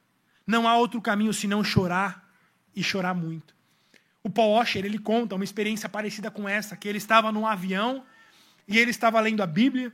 [0.47, 2.29] Não há outro caminho senão chorar
[2.75, 3.55] e chorar muito.
[4.23, 8.05] O Paul Washer, ele conta uma experiência parecida com essa, que ele estava num avião
[8.69, 9.93] e ele estava lendo a Bíblia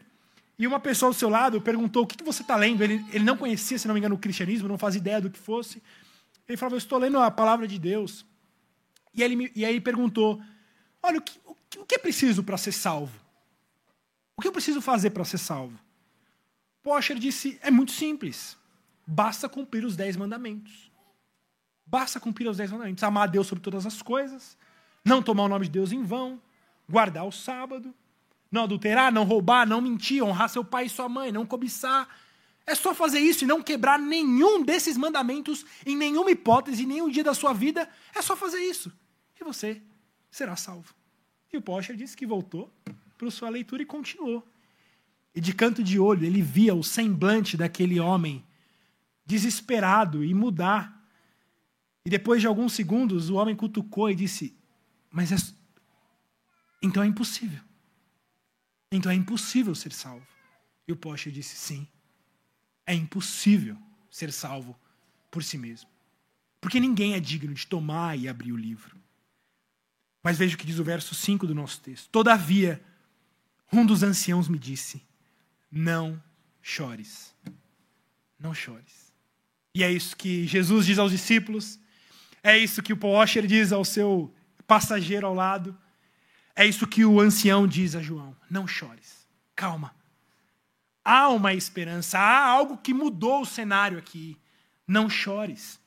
[0.58, 2.82] e uma pessoa ao seu lado perguntou, o que, você está lendo?
[2.82, 5.38] Ele, ele não conhecia, se não me engano, o cristianismo, não fazia ideia do que
[5.38, 5.82] fosse.
[6.48, 8.24] Ele falou, eu estou lendo a palavra de Deus.
[9.14, 10.40] E, ele, e aí ele perguntou,
[11.02, 11.40] olha, o que,
[11.78, 13.18] o que é preciso para ser salvo?
[14.36, 15.78] O que eu preciso fazer para ser salvo?
[16.84, 18.56] Washer disse, é muito simples.
[19.06, 20.90] Basta cumprir os dez mandamentos.
[21.86, 23.02] Basta cumprir os dez mandamentos.
[23.02, 24.56] Amar a Deus sobre todas as coisas,
[25.04, 26.40] não tomar o nome de Deus em vão,
[26.88, 27.94] guardar o sábado,
[28.50, 32.08] não adulterar, não roubar, não mentir, honrar seu pai e sua mãe, não cobiçar.
[32.66, 37.08] É só fazer isso e não quebrar nenhum desses mandamentos em nenhuma hipótese, em nenhum
[37.08, 37.88] dia da sua vida.
[38.14, 38.92] É só fazer isso.
[39.40, 39.80] E você
[40.30, 40.94] será salvo.
[41.52, 42.72] E o Porsche disse que voltou
[43.16, 44.46] para sua leitura e continuou.
[45.34, 48.44] E de canto de olho, ele via o semblante daquele homem
[49.24, 50.96] desesperado e mudar
[52.06, 54.56] e depois de alguns segundos, o homem cutucou e disse:
[55.10, 55.36] Mas é...
[56.80, 57.58] então é impossível.
[58.92, 60.24] Então é impossível ser salvo.
[60.86, 61.88] E o Porsche disse: sim.
[62.86, 63.76] É impossível
[64.10, 64.78] ser salvo
[65.30, 65.90] por si mesmo.
[66.60, 68.96] Porque ninguém é digno de tomar e abrir o livro.
[70.22, 72.08] Mas veja o que diz o verso 5 do nosso texto.
[72.10, 72.82] Todavia,
[73.72, 75.02] um dos anciãos me disse:
[75.70, 76.20] Não
[76.60, 77.34] chores.
[78.38, 79.12] Não chores.
[79.74, 81.78] E é isso que Jesus diz aos discípulos.
[82.42, 84.34] É isso que o Paul diz ao seu
[84.66, 85.76] passageiro ao lado.
[86.54, 89.26] É isso que o ancião diz a João: Não chores.
[89.54, 89.94] Calma.
[91.08, 94.36] Há uma esperança, há algo que mudou o cenário aqui.
[94.88, 95.80] Não chores.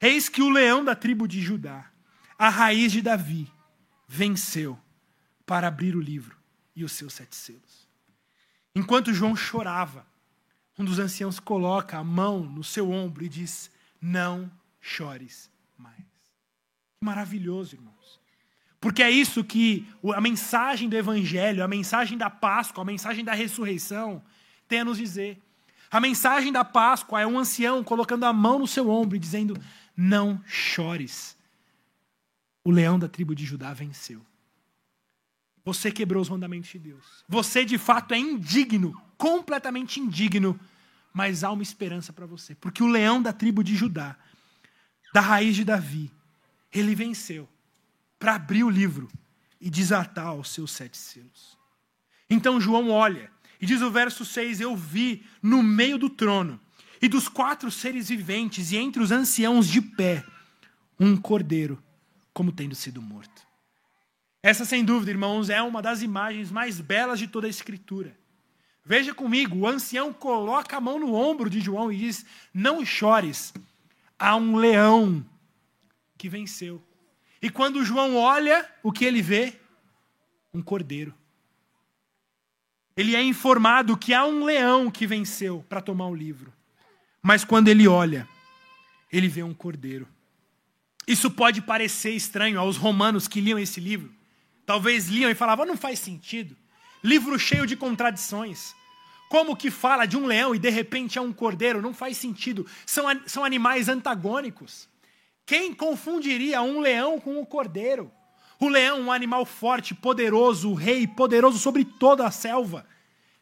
[0.00, 1.90] Eis que o leão da tribo de Judá,
[2.38, 3.52] a raiz de Davi,
[4.06, 4.78] venceu
[5.44, 6.34] para abrir o livro
[6.74, 7.86] e os seus sete selos.
[8.74, 10.06] Enquanto João chorava,
[10.78, 16.06] um dos anciãos coloca a mão no seu ombro e diz: Não chores mais.
[16.98, 18.18] Maravilhoso, irmãos.
[18.80, 23.34] Porque é isso que a mensagem do Evangelho, a mensagem da Páscoa, a mensagem da
[23.34, 24.22] ressurreição
[24.68, 25.40] tem a nos dizer.
[25.90, 29.58] A mensagem da Páscoa é um ancião colocando a mão no seu ombro e dizendo:
[29.96, 31.36] Não chores.
[32.62, 34.24] O leão da tribo de Judá venceu.
[35.64, 37.24] Você quebrou os mandamentos de Deus.
[37.28, 40.58] Você de fato é indigno, completamente indigno,
[41.12, 44.16] mas há uma esperança para você, porque o leão da tribo de Judá,
[45.12, 46.10] da raiz de Davi,
[46.72, 47.48] ele venceu
[48.18, 49.08] para abrir o livro
[49.60, 51.56] e desatar os seus sete selos.
[52.28, 56.60] Então João olha e diz o verso 6: Eu vi no meio do trono
[57.00, 60.24] e dos quatro seres viventes e entre os anciãos de pé
[60.98, 61.82] um cordeiro,
[62.32, 63.46] como tendo sido morto.
[64.42, 68.16] Essa, sem dúvida, irmãos, é uma das imagens mais belas de toda a Escritura.
[68.84, 73.52] Veja comigo, o ancião coloca a mão no ombro de João e diz: Não chores,
[74.18, 75.24] há um leão
[76.16, 76.82] que venceu.
[77.40, 79.54] E quando João olha, o que ele vê?
[80.52, 81.14] Um cordeiro.
[82.98, 86.52] Ele é informado que há um leão que venceu para tomar o livro.
[87.22, 88.28] Mas quando ele olha,
[89.12, 90.08] ele vê um cordeiro.
[91.06, 94.12] Isso pode parecer estranho aos romanos que liam esse livro.
[94.66, 96.56] Talvez liam e falavam, não faz sentido.
[97.00, 98.74] Livro cheio de contradições.
[99.28, 101.80] Como que fala de um leão e de repente é um cordeiro?
[101.80, 102.66] Não faz sentido.
[102.84, 104.88] São, são animais antagônicos.
[105.46, 108.10] Quem confundiria um leão com um cordeiro?
[108.60, 112.86] O leão, um animal forte, poderoso, o rei, poderoso sobre toda a selva.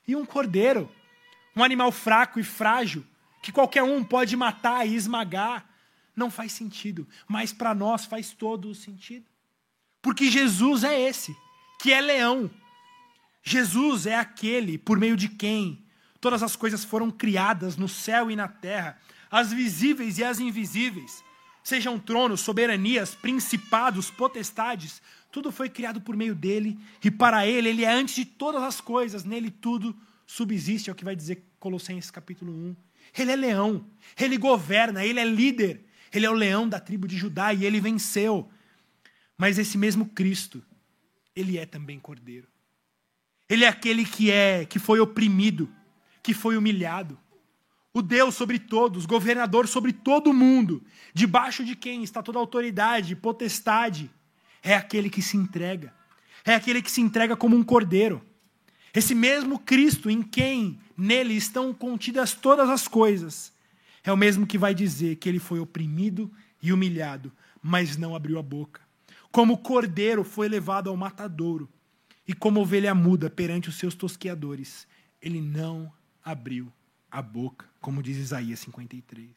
[0.07, 0.91] E um cordeiro,
[1.55, 3.05] um animal fraco e frágil,
[3.43, 5.69] que qualquer um pode matar e esmagar.
[6.15, 9.27] Não faz sentido, mas para nós faz todo o sentido.
[10.03, 11.37] Porque Jesus é esse,
[11.81, 12.51] que é leão.
[13.43, 15.87] Jesus é aquele por meio de quem
[16.21, 18.99] todas as coisas foram criadas no céu e na terra,
[19.31, 21.23] as visíveis e as invisíveis,
[21.67, 25.03] sejam tronos, soberanias, principados, potestades,
[25.33, 28.81] tudo foi criado por meio dele e para ele, ele é antes de todas as
[28.81, 29.93] coisas, nele tudo
[30.25, 32.77] subsiste, é o que vai dizer Colossenses capítulo 1.
[33.19, 33.85] Ele é leão,
[34.17, 37.81] ele governa, ele é líder, ele é o leão da tribo de Judá e ele
[37.81, 38.49] venceu.
[39.37, 40.63] Mas esse mesmo Cristo,
[41.35, 42.47] ele é também cordeiro.
[43.49, 45.69] Ele é aquele que é, que foi oprimido,
[46.23, 47.19] que foi humilhado.
[47.97, 54.11] O Deus sobre todos, governador sobre todo mundo, debaixo de quem está toda autoridade, potestade,
[54.63, 55.95] é aquele que se entrega.
[56.45, 58.23] É aquele que se entrega como um cordeiro.
[58.93, 63.51] Esse mesmo Cristo em quem nele estão contidas todas as coisas,
[64.05, 66.31] é o mesmo que vai dizer que ele foi oprimido
[66.63, 67.33] e humilhado,
[67.63, 68.83] mas não abriu a boca.
[69.33, 71.67] Como cordeiro foi levado ao matadouro,
[72.29, 74.87] e como ovelha muda perante os seus tosqueadores,
[75.23, 75.91] ele não
[76.23, 76.71] abriu
[77.11, 79.29] a boca, como diz Isaías 53.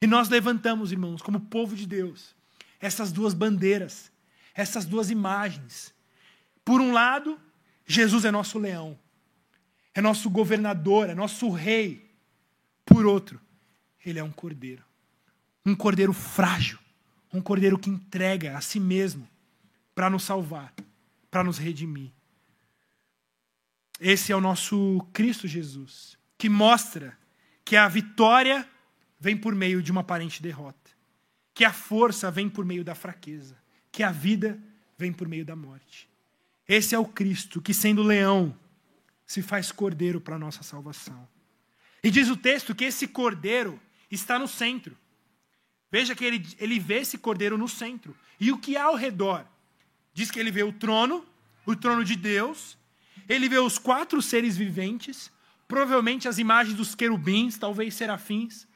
[0.00, 2.34] E nós levantamos, irmãos, como povo de Deus,
[2.80, 4.12] essas duas bandeiras,
[4.54, 5.94] essas duas imagens.
[6.64, 7.38] Por um lado,
[7.86, 8.98] Jesus é nosso leão,
[9.94, 12.10] é nosso governador, é nosso rei.
[12.84, 13.40] Por outro,
[14.04, 14.84] ele é um cordeiro,
[15.64, 16.78] um cordeiro frágil,
[17.32, 19.28] um cordeiro que entrega a si mesmo
[19.94, 20.74] para nos salvar,
[21.30, 22.12] para nos redimir.
[24.00, 27.18] Esse é o nosso Cristo Jesus, que mostra
[27.64, 28.66] que a vitória
[29.20, 30.90] vem por meio de uma aparente derrota,
[31.52, 33.58] que a força vem por meio da fraqueza,
[33.90, 34.58] que a vida
[34.96, 36.08] vem por meio da morte.
[36.66, 38.56] Esse é o Cristo que, sendo leão,
[39.26, 41.28] se faz cordeiro para a nossa salvação.
[42.02, 44.96] E diz o texto que esse cordeiro está no centro.
[45.90, 48.16] Veja que ele, ele vê esse cordeiro no centro.
[48.38, 49.44] E o que há ao redor?
[50.14, 51.26] Diz que ele vê o trono,
[51.66, 52.78] o trono de Deus,
[53.28, 55.30] ele vê os quatro seres viventes,
[55.68, 58.66] provavelmente as imagens dos querubins, talvez serafins,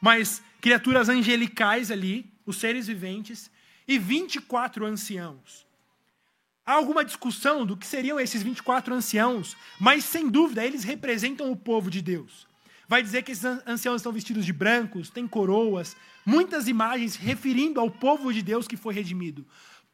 [0.00, 3.50] mas criaturas angelicais ali, os seres viventes,
[3.86, 5.66] e 24 anciãos.
[6.64, 11.56] Há alguma discussão do que seriam esses 24 anciãos, mas sem dúvida eles representam o
[11.56, 12.46] povo de Deus.
[12.86, 17.90] Vai dizer que esses anciãos estão vestidos de brancos, têm coroas, muitas imagens referindo ao
[17.90, 19.46] povo de Deus que foi redimido.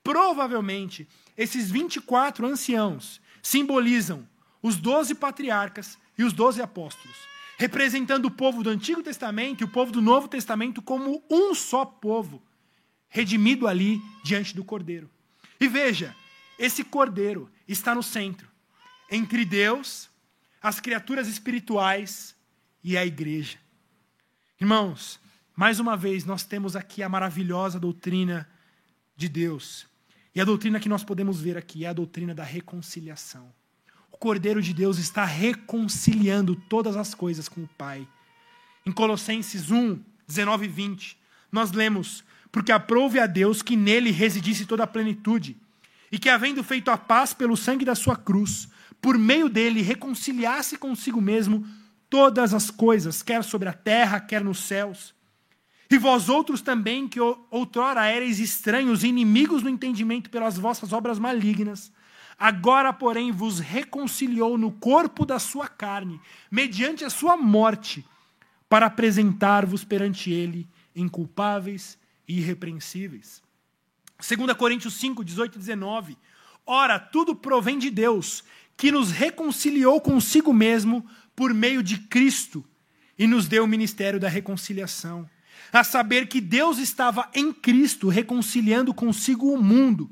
[0.02, 4.28] Provavelmente, esses 24 anciãos simbolizam
[4.62, 7.16] os 12 patriarcas e os 12 apóstolos,
[7.58, 11.84] representando o povo do Antigo Testamento e o povo do Novo Testamento como um só
[11.84, 12.42] povo,
[13.08, 15.10] redimido ali diante do Cordeiro.
[15.60, 16.14] E veja,
[16.58, 18.48] esse cordeiro está no centro,
[19.10, 20.10] entre Deus,
[20.62, 22.34] as criaturas espirituais
[22.82, 23.58] e a igreja.
[24.60, 25.20] Irmãos,
[25.54, 28.48] mais uma vez nós temos aqui a maravilhosa doutrina
[29.16, 29.86] de Deus.
[30.34, 33.52] E a doutrina que nós podemos ver aqui é a doutrina da reconciliação.
[34.14, 38.06] O Cordeiro de Deus está reconciliando todas as coisas com o Pai.
[38.86, 39.98] Em Colossenses 1,
[40.28, 41.18] 19 e 20,
[41.50, 42.22] nós lemos:
[42.52, 45.56] Porque aprove a Deus que nele residisse toda a plenitude
[46.12, 48.68] e que, havendo feito a paz pelo sangue da sua cruz,
[49.02, 51.66] por meio dele reconciliasse consigo mesmo
[52.08, 55.12] todas as coisas, quer sobre a terra, quer nos céus.
[55.90, 57.18] E vós outros também, que
[57.50, 61.92] outrora erais estranhos e inimigos no entendimento pelas vossas obras malignas,
[62.38, 66.20] agora, porém, vos reconciliou no corpo da sua carne,
[66.50, 68.04] mediante a sua morte,
[68.68, 73.42] para apresentar-vos perante ele inculpáveis e irrepreensíveis.
[74.18, 76.18] 2 Coríntios 5, 18 e 19.
[76.66, 78.42] Ora, tudo provém de Deus,
[78.76, 82.64] que nos reconciliou consigo mesmo por meio de Cristo
[83.18, 85.28] e nos deu o ministério da reconciliação.
[85.72, 90.10] A saber que Deus estava em Cristo reconciliando consigo o mundo,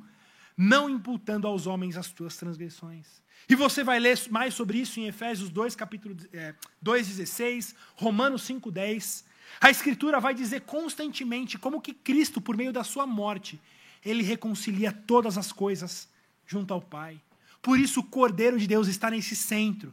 [0.56, 3.22] não imputando aos homens as suas transgressões.
[3.48, 8.42] E você vai ler mais sobre isso em Efésios 2, capítulo é, 2, 16, Romanos
[8.42, 9.24] 5, 10.
[9.60, 13.60] A Escritura vai dizer constantemente como que Cristo, por meio da sua morte,
[14.04, 16.08] ele reconcilia todas as coisas
[16.46, 17.20] junto ao Pai.
[17.60, 19.92] Por isso o Cordeiro de Deus está nesse centro,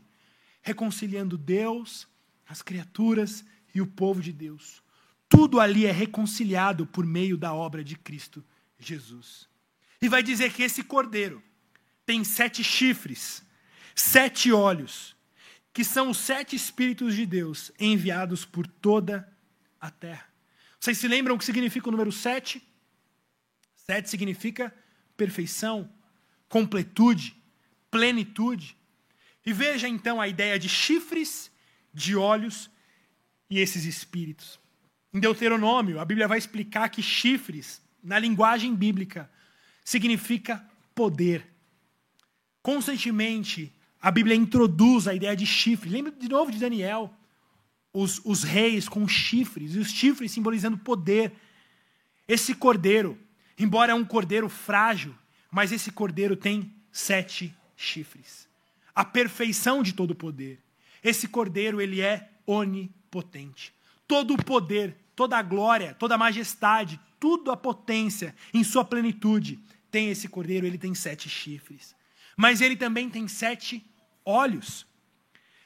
[0.61, 2.07] reconciliando Deus,
[2.47, 3.43] as criaturas
[3.73, 4.81] e o povo de Deus.
[5.27, 8.43] Tudo ali é reconciliado por meio da obra de Cristo
[8.79, 9.48] Jesus.
[10.01, 11.43] E vai dizer que esse cordeiro
[12.05, 13.43] tem sete chifres,
[13.93, 15.15] sete olhos,
[15.73, 19.31] que são os sete Espíritos de Deus enviados por toda
[19.79, 20.27] a terra.
[20.79, 22.61] Vocês se lembram o que significa o número sete?
[23.75, 24.73] Sete significa
[25.17, 25.89] perfeição,
[26.47, 27.35] completude,
[27.91, 28.75] plenitude.
[29.45, 31.51] E veja então a ideia de chifres,
[31.93, 32.69] de olhos
[33.49, 34.59] e esses espíritos.
[35.13, 39.29] Em Deuteronômio, a Bíblia vai explicar que chifres, na linguagem bíblica,
[39.89, 41.47] significa poder.
[42.61, 45.89] Constantemente, a Bíblia introduz a ideia de chifre.
[45.89, 47.11] Lembra de novo de Daniel?
[47.91, 51.33] Os, os reis com chifres, e os chifres simbolizando poder.
[52.27, 53.17] Esse cordeiro,
[53.57, 55.13] Embora é um cordeiro frágil,
[55.51, 58.47] mas esse cordeiro tem sete chifres.
[58.95, 60.61] A perfeição de todo poder.
[61.03, 63.73] Esse cordeiro, ele é onipotente.
[64.07, 69.59] Todo o poder, toda a glória, toda a majestade, tudo a potência em sua plenitude
[69.91, 71.95] tem esse cordeiro, ele tem sete chifres.
[72.37, 73.85] Mas ele também tem sete
[74.25, 74.85] olhos.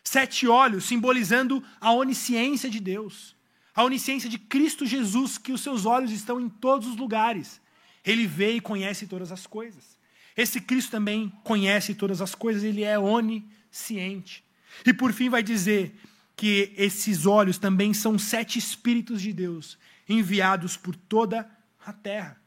[0.04, 3.36] Sete olhos simbolizando a onisciência de Deus.
[3.76, 7.62] A onisciência de Cristo Jesus, que os seus olhos estão em todos os lugares.
[8.06, 9.98] Ele vê e conhece todas as coisas.
[10.36, 14.44] Esse Cristo também conhece todas as coisas, ele é onisciente.
[14.86, 15.96] E por fim vai dizer
[16.36, 19.78] que esses olhos também são sete espíritos de Deus
[20.10, 21.50] enviados por toda
[21.86, 22.43] a terra.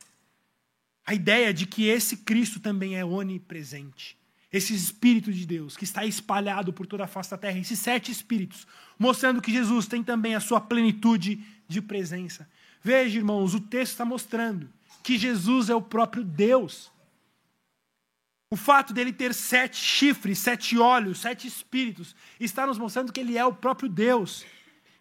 [1.06, 4.18] A ideia de que esse Cristo também é onipresente.
[4.52, 8.10] Esse Espírito de Deus que está espalhado por toda a face da terra, esses sete
[8.10, 8.66] espíritos,
[8.98, 12.48] mostrando que Jesus tem também a sua plenitude de presença.
[12.82, 14.68] Veja, irmãos, o texto está mostrando
[15.02, 16.90] que Jesus é o próprio Deus.
[18.50, 23.36] O fato dele ter sete chifres, sete olhos, sete espíritos, está nos mostrando que ele
[23.36, 24.44] é o próprio Deus.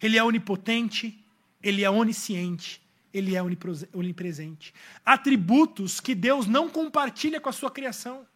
[0.02, 1.24] Ele é onipotente,
[1.62, 2.82] ele é onisciente,
[3.18, 4.74] ele é onipresente.
[5.06, 8.28] Atributos que Deus não compartilha com a sua criação.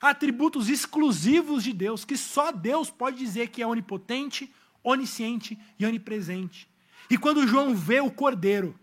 [0.00, 6.68] Atributos exclusivos de Deus, que só Deus pode dizer que é onipotente, onisciente e onipresente.
[7.08, 8.78] E quando João vê o cordeiro,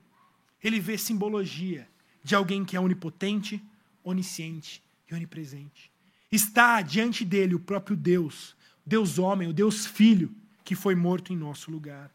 [0.63, 1.87] ele vê simbologia,
[2.23, 3.61] de alguém que é onipotente,
[4.03, 5.91] onisciente e onipresente.
[6.31, 10.33] Está diante dele o próprio Deus, Deus homem, o Deus filho,
[10.63, 12.09] que foi morto em nosso lugar.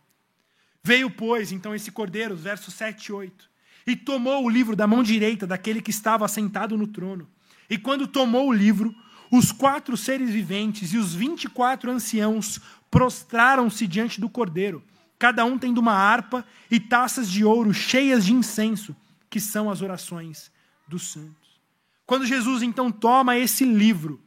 [0.86, 3.50] Veio, pois, então esse cordeiro, versos 7 e 8,
[3.88, 7.28] e tomou o livro da mão direita daquele que estava sentado no trono.
[7.68, 8.94] E quando tomou o livro,
[9.28, 14.80] os quatro seres viventes e os vinte e quatro anciãos prostraram-se diante do cordeiro,
[15.18, 18.94] cada um tendo uma harpa e taças de ouro cheias de incenso
[19.28, 20.52] que são as orações
[20.86, 21.60] dos santos.
[22.06, 24.22] Quando Jesus então toma esse livro,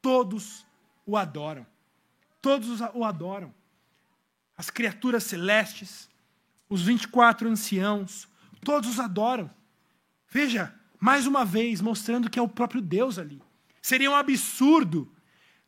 [0.00, 0.64] todos
[1.04, 1.66] o adoram.
[2.40, 3.59] Todos o adoram.
[4.60, 6.06] As criaturas celestes,
[6.68, 8.28] os 24 anciãos,
[8.62, 9.50] todos os adoram.
[10.28, 13.40] Veja, mais uma vez, mostrando que é o próprio Deus ali.
[13.80, 15.10] Seria um absurdo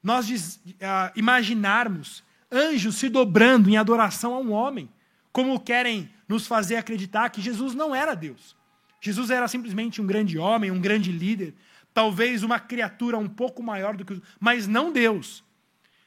[0.03, 4.90] nós uh, imaginarmos anjos se dobrando em adoração a um homem,
[5.32, 8.55] como querem nos fazer acreditar que Jesus não era Deus.
[9.01, 11.55] Jesus era simplesmente um grande homem, um grande líder,
[11.95, 15.43] talvez uma criatura um pouco maior do que os, mas não Deus.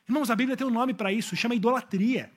[0.07, 2.34] Irmãos, a Bíblia tem um nome para isso, chama idolatria.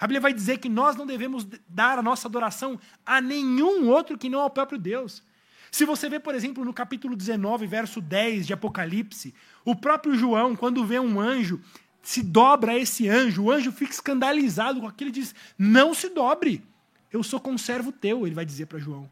[0.00, 4.16] A Bíblia vai dizer que nós não devemos dar a nossa adoração a nenhum outro
[4.16, 5.22] que não ao próprio Deus.
[5.70, 10.56] Se você vê, por exemplo, no capítulo 19, verso 10 de Apocalipse, o próprio João,
[10.56, 11.60] quando vê um anjo,
[12.02, 16.08] se dobra a esse anjo, o anjo fica escandalizado com aquilo e diz: Não se
[16.08, 16.64] dobre,
[17.12, 19.08] eu sou conservo teu, ele vai dizer para João.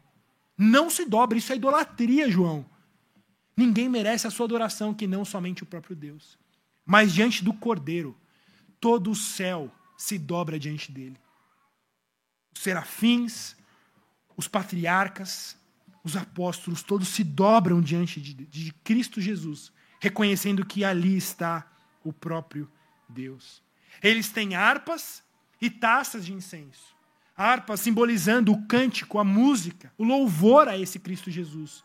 [0.57, 2.65] Não se dobre, isso é idolatria, João.
[3.55, 6.35] Ninguém merece a sua adoração que não somente o próprio Deus.
[6.83, 8.17] Mas diante do Cordeiro,
[8.79, 11.19] todo o céu se dobra diante dele.
[12.55, 13.57] Os serafins,
[14.35, 15.57] os patriarcas,
[16.01, 21.69] os apóstolos, todos se dobram diante de, de Cristo Jesus, reconhecendo que ali está
[22.01, 22.71] o próprio
[23.09, 23.61] Deus.
[24.01, 25.21] Eles têm harpas
[25.59, 26.95] e taças de incenso.
[27.35, 31.83] Harpas simbolizando o cântico, a música, o louvor a esse Cristo Jesus.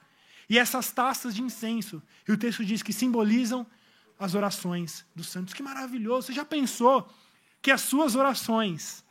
[0.49, 3.67] E essas taças de incenso, e o texto diz que simbolizam
[4.17, 5.53] as orações dos santos.
[5.53, 6.29] Que maravilhoso!
[6.29, 7.13] Você já pensou
[7.65, 9.03] que as suas orações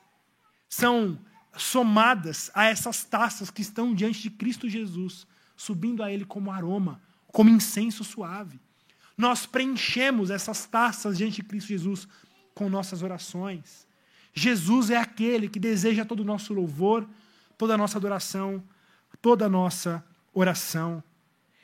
[0.70, 1.18] são
[1.58, 5.26] somadas a essas taças que estão diante de Cristo Jesus,
[5.58, 8.60] subindo a Ele como aroma, como incenso suave.
[9.18, 12.08] Nós preenchemos essas taças diante de Cristo Jesus
[12.54, 13.88] com nossas orações.
[14.36, 17.10] Jesus é aquele que deseja todo o nosso louvor,
[17.58, 18.64] toda a nossa adoração,
[19.20, 21.04] toda a nossa oração.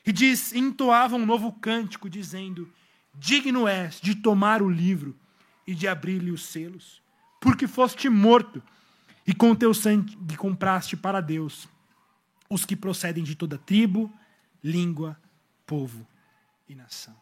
[0.03, 2.67] E diz: entoava um novo cântico, dizendo:
[3.13, 5.15] Digno és de tomar o livro
[5.69, 6.99] e de abrir-lhe os selos,
[7.39, 8.59] porque foste morto
[9.25, 11.69] e com teu sangue compraste para Deus
[12.49, 14.11] os que procedem de toda tribo,
[14.63, 15.15] língua,
[15.67, 16.07] povo
[16.67, 17.15] e nação.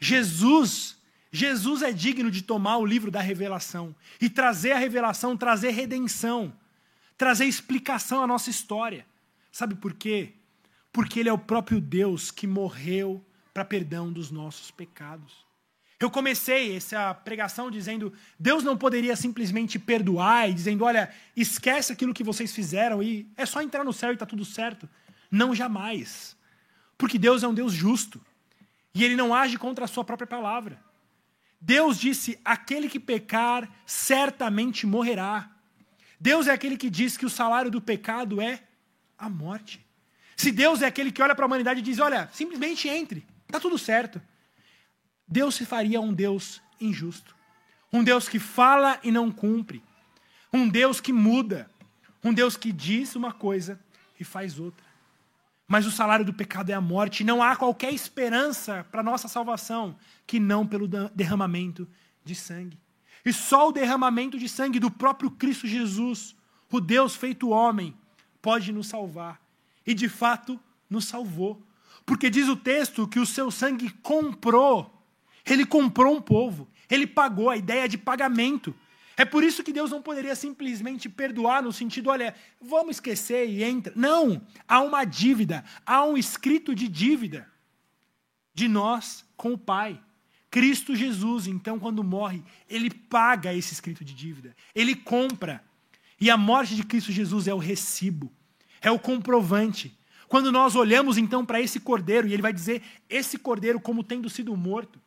[0.00, 0.96] Jesus,
[1.30, 6.56] Jesus é digno de tomar o livro da revelação e trazer a revelação, trazer redenção,
[7.18, 9.06] trazer explicação à nossa história.
[9.52, 10.32] Sabe por quê?
[10.90, 13.22] Porque ele é o próprio Deus que morreu
[13.52, 15.45] para perdão dos nossos pecados.
[15.98, 22.12] Eu comecei essa pregação dizendo: Deus não poderia simplesmente perdoar e dizendo, olha, esquece aquilo
[22.12, 24.88] que vocês fizeram e é só entrar no céu e está tudo certo.
[25.30, 26.36] Não, jamais.
[26.98, 28.20] Porque Deus é um Deus justo
[28.94, 30.78] e ele não age contra a sua própria palavra.
[31.58, 35.50] Deus disse: aquele que pecar certamente morrerá.
[36.20, 38.62] Deus é aquele que diz que o salário do pecado é
[39.18, 39.84] a morte.
[40.36, 43.58] Se Deus é aquele que olha para a humanidade e diz: olha, simplesmente entre, está
[43.58, 44.20] tudo certo.
[45.26, 47.34] Deus se faria um Deus injusto.
[47.92, 49.82] Um Deus que fala e não cumpre.
[50.52, 51.70] Um Deus que muda.
[52.22, 53.80] Um Deus que diz uma coisa
[54.18, 54.84] e faz outra.
[55.68, 57.24] Mas o salário do pecado é a morte.
[57.24, 59.96] Não há qualquer esperança para nossa salvação
[60.26, 61.88] que não pelo derramamento
[62.24, 62.78] de sangue.
[63.24, 66.36] E só o derramamento de sangue do próprio Cristo Jesus,
[66.70, 67.96] o Deus feito homem,
[68.40, 69.40] pode nos salvar.
[69.84, 71.60] E de fato nos salvou.
[72.04, 74.95] Porque diz o texto que o seu sangue comprou
[75.46, 76.68] ele comprou um povo.
[76.90, 78.74] Ele pagou a ideia de pagamento.
[79.16, 83.64] É por isso que Deus não poderia simplesmente perdoar no sentido, olha, vamos esquecer e
[83.64, 83.92] entra.
[83.96, 87.50] Não, há uma dívida, há um escrito de dívida
[88.52, 89.98] de nós com o Pai.
[90.50, 94.54] Cristo Jesus, então, quando morre, ele paga esse escrito de dívida.
[94.74, 95.64] Ele compra.
[96.20, 98.32] E a morte de Cristo Jesus é o recibo,
[98.80, 99.94] é o comprovante.
[100.28, 104.28] Quando nós olhamos então para esse cordeiro, e ele vai dizer esse cordeiro como tendo
[104.30, 105.00] sido morto,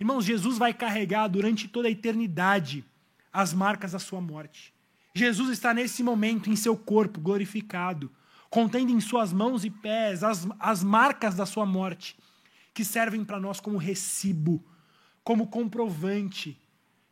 [0.00, 2.84] Irmãos, Jesus vai carregar durante toda a eternidade
[3.32, 4.72] as marcas da sua morte.
[5.14, 8.10] Jesus está nesse momento em seu corpo glorificado,
[8.48, 12.16] contendo em suas mãos e pés as, as marcas da sua morte,
[12.72, 14.64] que servem para nós como recibo,
[15.24, 16.56] como comprovante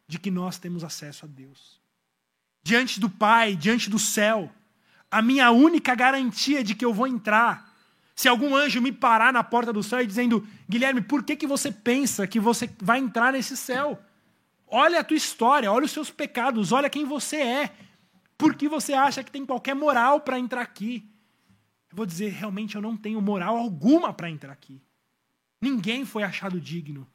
[0.07, 1.81] de que nós temos acesso a Deus.
[2.63, 4.53] Diante do Pai, diante do céu,
[5.11, 7.76] a minha única garantia de que eu vou entrar
[8.17, 11.47] se algum anjo me parar na porta do céu e dizendo, Guilherme, por que, que
[11.47, 14.03] você pensa que você vai entrar nesse céu?
[14.67, 17.77] Olha a tua história, olha os seus pecados, olha quem você é.
[18.39, 21.07] Por que você acha que tem qualquer moral para entrar aqui?
[21.91, 24.81] Eu vou dizer, realmente eu não tenho moral alguma para entrar aqui.
[25.61, 27.07] Ninguém foi achado digno.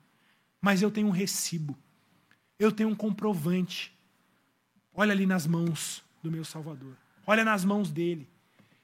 [0.61, 1.75] Mas eu tenho um recibo.
[2.59, 3.91] Eu tenho um comprovante.
[4.93, 6.95] Olha ali nas mãos do meu Salvador.
[7.25, 8.29] Olha nas mãos dele.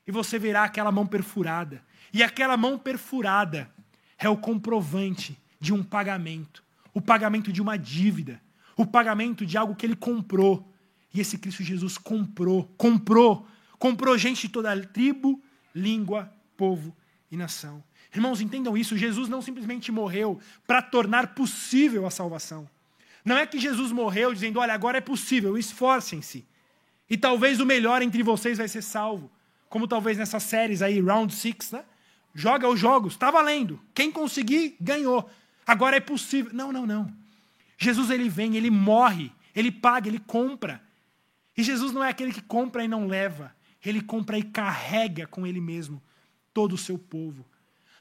[0.08, 1.86] E você verá aquela mão perfurada.
[2.14, 3.70] E aquela mão perfurada
[4.18, 8.42] é o comprovante de um pagamento, o pagamento de uma dívida,
[8.76, 10.72] o pagamento de algo que ele comprou.
[11.14, 13.48] E esse Cristo Jesus comprou, comprou,
[13.80, 15.42] comprou gente de toda tribo,
[15.74, 16.96] língua, povo
[17.32, 17.84] e nação.
[18.14, 22.70] Irmãos, entendam isso: Jesus não simplesmente morreu para tornar possível a salvação.
[23.24, 26.48] Não é que Jesus morreu dizendo, olha, agora é possível, esforcem-se.
[27.10, 29.30] E talvez o melhor entre vocês vai ser salvo.
[29.70, 31.84] Como talvez nessas séries aí, Round Six, né?
[32.40, 33.82] Joga os jogos, está valendo.
[33.96, 35.28] Quem conseguir, ganhou.
[35.66, 36.52] Agora é possível.
[36.54, 37.12] Não, não, não.
[37.80, 40.80] Jesus ele vem, ele morre, ele paga, ele compra.
[41.58, 43.56] E Jesus não é aquele que compra e não leva.
[43.84, 46.00] Ele compra e carrega com ele mesmo
[46.54, 47.44] todo o seu povo.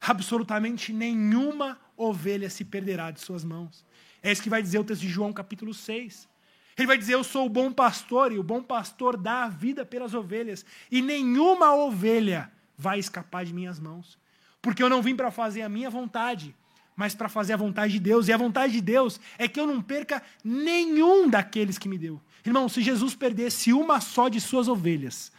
[0.03, 3.87] Absolutamente nenhuma ovelha se perderá de suas mãos.
[4.23, 6.29] É isso que vai dizer o texto de João, capítulo 6.
[6.77, 9.87] Ele vai dizer: Eu sou o bom pastor, e o bom pastor dá a vida
[9.87, 14.19] pelas ovelhas, e nenhuma ovelha vai escapar de minhas mãos.
[14.67, 16.53] Porque eu não vim para fazer a minha vontade,
[16.97, 18.27] mas para fazer a vontade de Deus.
[18.27, 22.21] E a vontade de Deus é que eu não perca nenhum daqueles que me deu.
[22.45, 25.31] Irmão, se Jesus perdesse uma só de suas ovelhas,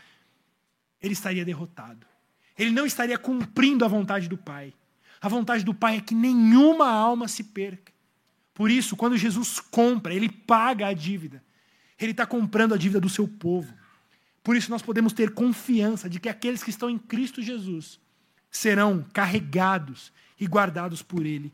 [1.02, 2.08] ele estaria derrotado.
[2.58, 4.74] Ele não estaria cumprindo a vontade do Pai.
[5.20, 7.92] A vontade do Pai é que nenhuma alma se perca.
[8.54, 11.44] Por isso, quando Jesus compra, ele paga a dívida.
[12.00, 13.74] Ele está comprando a dívida do seu povo.
[14.42, 18.00] Por isso, nós podemos ter confiança de que aqueles que estão em Cristo Jesus
[18.58, 21.53] serão carregados e guardados por Ele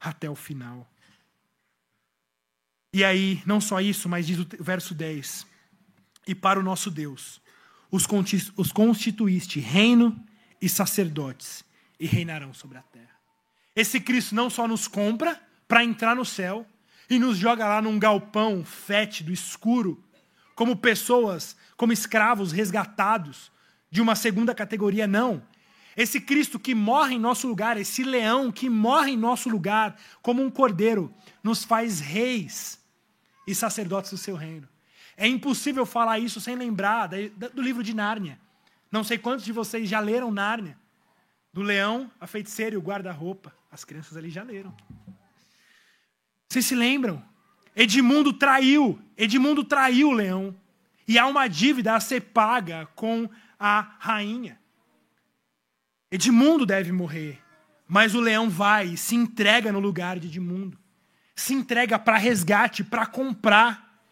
[0.00, 0.88] até o final.
[2.92, 5.46] E aí, não só isso, mas diz o verso 10:
[6.26, 7.40] E para o nosso Deus,
[7.90, 10.18] os constituíste reino
[10.60, 11.64] e sacerdotes,
[12.00, 13.18] e reinarão sobre a terra.
[13.76, 16.66] Esse Cristo não só nos compra, para entrar no céu
[17.10, 20.02] e nos joga lá num galpão fétido, escuro,
[20.54, 23.52] como pessoas, como escravos resgatados
[23.90, 25.06] de uma segunda categoria.
[25.06, 25.42] Não.
[25.98, 30.40] Esse Cristo que morre em nosso lugar, esse leão que morre em nosso lugar, como
[30.40, 32.80] um cordeiro, nos faz reis
[33.48, 34.68] e sacerdotes do seu reino.
[35.16, 37.08] É impossível falar isso sem lembrar
[37.52, 38.38] do livro de Nárnia.
[38.92, 40.78] Não sei quantos de vocês já leram Nárnia.
[41.52, 43.52] Do leão, a feiticeira e o guarda-roupa.
[43.68, 44.72] As crianças ali já leram.
[46.48, 47.20] Vocês se lembram?
[47.74, 50.54] Edmundo traiu, Edmundo traiu o leão.
[51.08, 53.28] E há uma dívida a ser paga com
[53.58, 54.60] a rainha.
[56.10, 57.38] Edmundo deve morrer,
[57.86, 60.78] mas o leão vai e se entrega no lugar de Edmundo.
[61.36, 64.02] Se entrega para resgate, para comprar.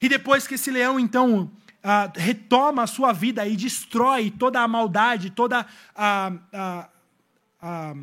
[0.00, 1.50] E depois que esse leão, então,
[1.82, 6.88] ah, retoma a sua vida e destrói toda a maldade, toda a, a,
[7.60, 7.96] a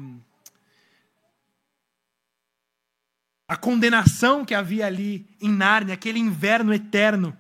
[3.48, 7.38] a condenação que havia ali em Nárnia, aquele inverno eterno.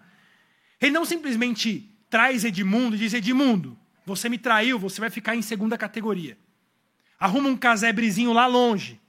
[0.80, 3.78] Ele não simplesmente traz Edmundo e diz: Edmundo,
[4.08, 6.38] você me traiu, você vai ficar em segunda categoria.
[7.20, 9.02] Arruma um casebrezinho lá longe.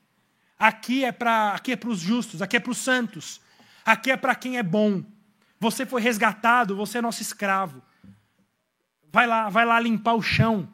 [0.59, 3.41] Aqui é para aqui é para os justos, aqui é para os santos,
[3.85, 5.05] aqui é para quem é bom.
[5.61, 7.81] Você foi resgatado, você é nosso escravo.
[9.13, 10.69] Vai lá, vai lá limpar o chão.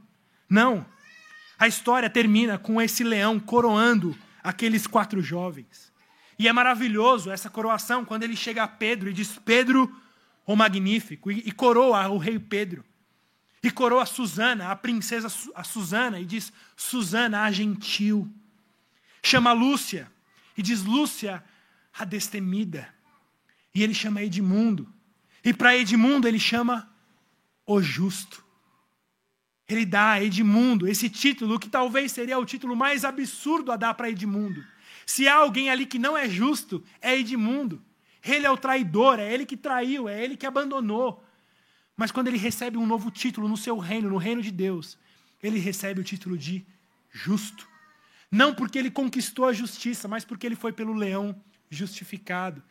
[0.48, 0.86] Não.
[1.58, 5.92] A história termina com esse leão coroando aqueles quatro jovens.
[6.38, 9.94] E é maravilhoso essa coroação quando ele chega a Pedro e diz: Pedro,
[10.46, 12.82] o magnífico, e, e coroa o rei Pedro.
[13.64, 18.30] E coroa a Susana, a princesa a Susana, e diz: Susana, a gentil.
[19.22, 20.12] Chama Lúcia
[20.54, 21.42] e diz: Lúcia,
[21.98, 22.94] a destemida.
[23.74, 24.86] E ele chama Edmundo.
[25.42, 26.92] E para Edmundo ele chama
[27.66, 28.44] o justo.
[29.66, 33.94] Ele dá a Edmundo esse título que talvez seria o título mais absurdo a dar
[33.94, 34.62] para Edmundo.
[35.06, 37.82] Se há alguém ali que não é justo, é Edmundo.
[38.22, 41.24] Ele é o traidor, é ele que traiu, é ele que abandonou.
[41.96, 44.98] Mas quando ele recebe um novo título no seu reino, no reino de Deus,
[45.42, 46.66] ele recebe o título de
[47.10, 47.68] justo.
[48.30, 51.40] Não porque ele conquistou a justiça, mas porque ele foi pelo leão
[51.70, 52.62] justificado.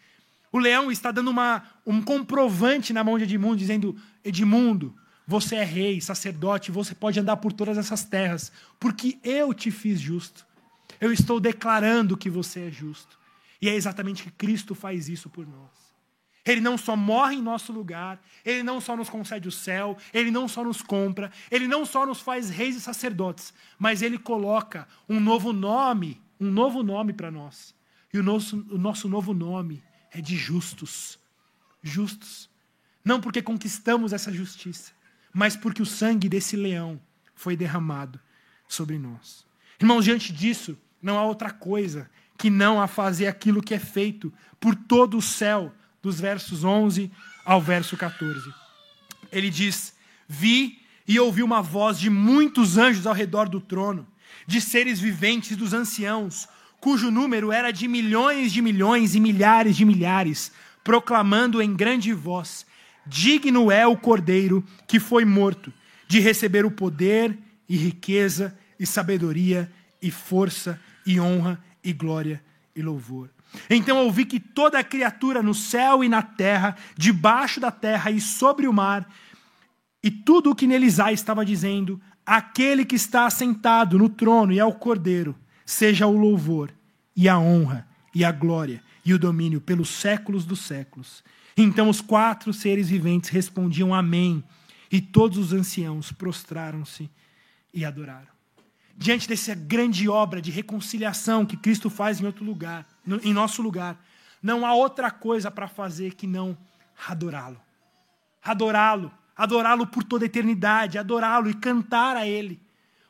[0.52, 4.96] O leão está dando uma, um comprovante na mão de Edmundo, dizendo: Edmundo,
[5.26, 10.00] você é rei, sacerdote, você pode andar por todas essas terras, porque eu te fiz
[10.00, 10.46] justo.
[11.00, 13.18] Eu estou declarando que você é justo.
[13.62, 15.83] E é exatamente que Cristo faz isso por nós.
[16.46, 20.30] Ele não só morre em nosso lugar, ele não só nos concede o céu, ele
[20.30, 24.88] não só nos compra, ele não só nos faz reis e sacerdotes, mas ele coloca
[25.08, 27.74] um novo nome, um novo nome para nós.
[28.14, 29.82] E o nosso, o nosso novo nome
[30.12, 31.18] é de justos.
[31.82, 32.50] Justos.
[33.04, 34.92] Não porque conquistamos essa justiça,
[35.34, 37.02] mas porque o sangue desse leão
[37.36, 38.20] foi derramado
[38.68, 39.46] sobre nós.
[39.80, 44.32] Irmãos, diante disso, não há outra coisa que não a fazer aquilo que é feito
[44.60, 45.74] por todo o céu,
[46.04, 47.10] dos versos 11
[47.46, 48.54] ao verso 14.
[49.32, 49.96] Ele diz:
[50.28, 54.06] Vi e ouvi uma voz de muitos anjos ao redor do trono,
[54.46, 56.48] de seres viventes dos anciãos,
[56.80, 60.52] cujo número era de milhões de milhões e milhares de milhares,
[60.84, 62.66] proclamando em grande voz:
[63.08, 65.72] Digno é o cordeiro que foi morto
[66.08, 67.38] de receber o poder
[67.68, 72.44] e riqueza e sabedoria e força e honra e glória
[72.76, 73.30] e louvor.
[73.70, 78.68] Então ouvi que toda criatura no céu e na terra, debaixo da terra e sobre
[78.68, 79.08] o mar,
[80.04, 84.60] e tudo o que neles há estava dizendo: aquele que está assentado no trono e
[84.60, 85.36] ao cordeiro,
[85.66, 86.72] seja o louvor
[87.16, 91.24] e a honra e a glória e o domínio pelos séculos dos séculos.
[91.56, 94.44] Então os quatro seres viventes respondiam Amém,
[94.92, 97.10] e todos os anciãos prostraram-se
[97.74, 98.32] e adoraram.
[98.96, 102.86] Diante dessa grande obra de reconciliação que Cristo faz em outro lugar,
[103.24, 103.98] em nosso lugar,
[104.42, 106.58] não há outra coisa para fazer que não
[107.08, 107.62] adorá-lo.
[108.42, 112.62] Adorá-lo, adorá-lo por toda a eternidade, adorá-lo e cantar a Ele.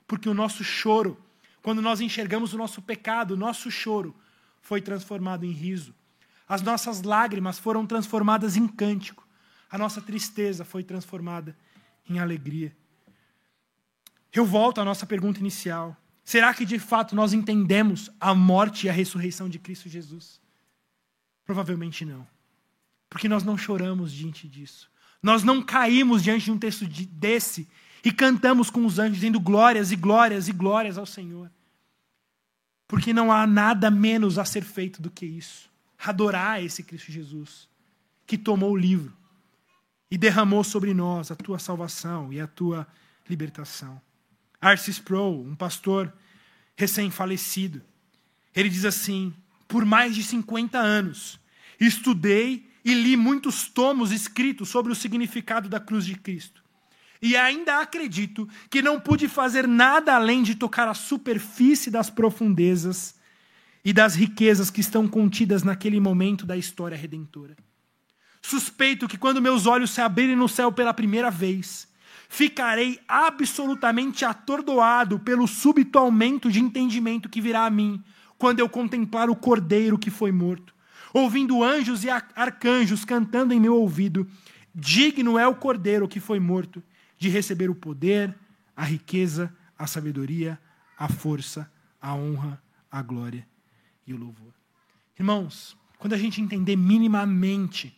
[0.05, 1.19] Porque o nosso choro,
[1.61, 4.15] quando nós enxergamos o nosso pecado, o nosso choro
[4.61, 5.93] foi transformado em riso.
[6.47, 9.27] As nossas lágrimas foram transformadas em cântico.
[9.69, 11.57] A nossa tristeza foi transformada
[12.07, 12.75] em alegria.
[14.31, 15.97] Eu volto à nossa pergunta inicial.
[16.23, 20.39] Será que de fato nós entendemos a morte e a ressurreição de Cristo Jesus?
[21.45, 22.25] Provavelmente não.
[23.09, 24.89] Porque nós não choramos diante disso.
[25.21, 27.67] Nós não caímos diante de um texto desse
[28.03, 31.51] e cantamos com os anjos, dizendo glórias e glórias e glórias ao Senhor.
[32.87, 35.69] Porque não há nada menos a ser feito do que isso.
[35.97, 37.69] Adorar esse Cristo Jesus,
[38.25, 39.15] que tomou o livro
[40.11, 42.85] e derramou sobre nós a tua salvação e a tua
[43.27, 44.01] libertação.
[44.63, 46.11] Arcis Sproul, um pastor
[46.75, 47.81] recém-falecido,
[48.55, 49.33] ele diz assim:
[49.67, 51.39] por mais de 50 anos,
[51.79, 56.63] estudei e li muitos tomos escritos sobre o significado da cruz de Cristo.
[57.21, 63.15] E ainda acredito que não pude fazer nada além de tocar a superfície das profundezas
[63.83, 67.55] e das riquezas que estão contidas naquele momento da história redentora.
[68.41, 71.87] Suspeito que quando meus olhos se abrirem no céu pela primeira vez,
[72.33, 78.03] ficarei absolutamente atordoado pelo súbito aumento de entendimento que virá a mim
[78.39, 80.73] quando eu contemplar o cordeiro que foi morto,
[81.13, 84.27] ouvindo anjos e arcanjos cantando em meu ouvido:
[84.73, 86.81] Digno é o cordeiro que foi morto
[87.19, 88.35] de receber o poder,
[88.75, 90.59] a riqueza, a sabedoria,
[90.97, 91.71] a força,
[92.01, 92.59] a honra,
[92.89, 93.47] a glória
[94.07, 94.55] e o louvor.
[95.19, 97.95] Irmãos, quando a gente entender minimamente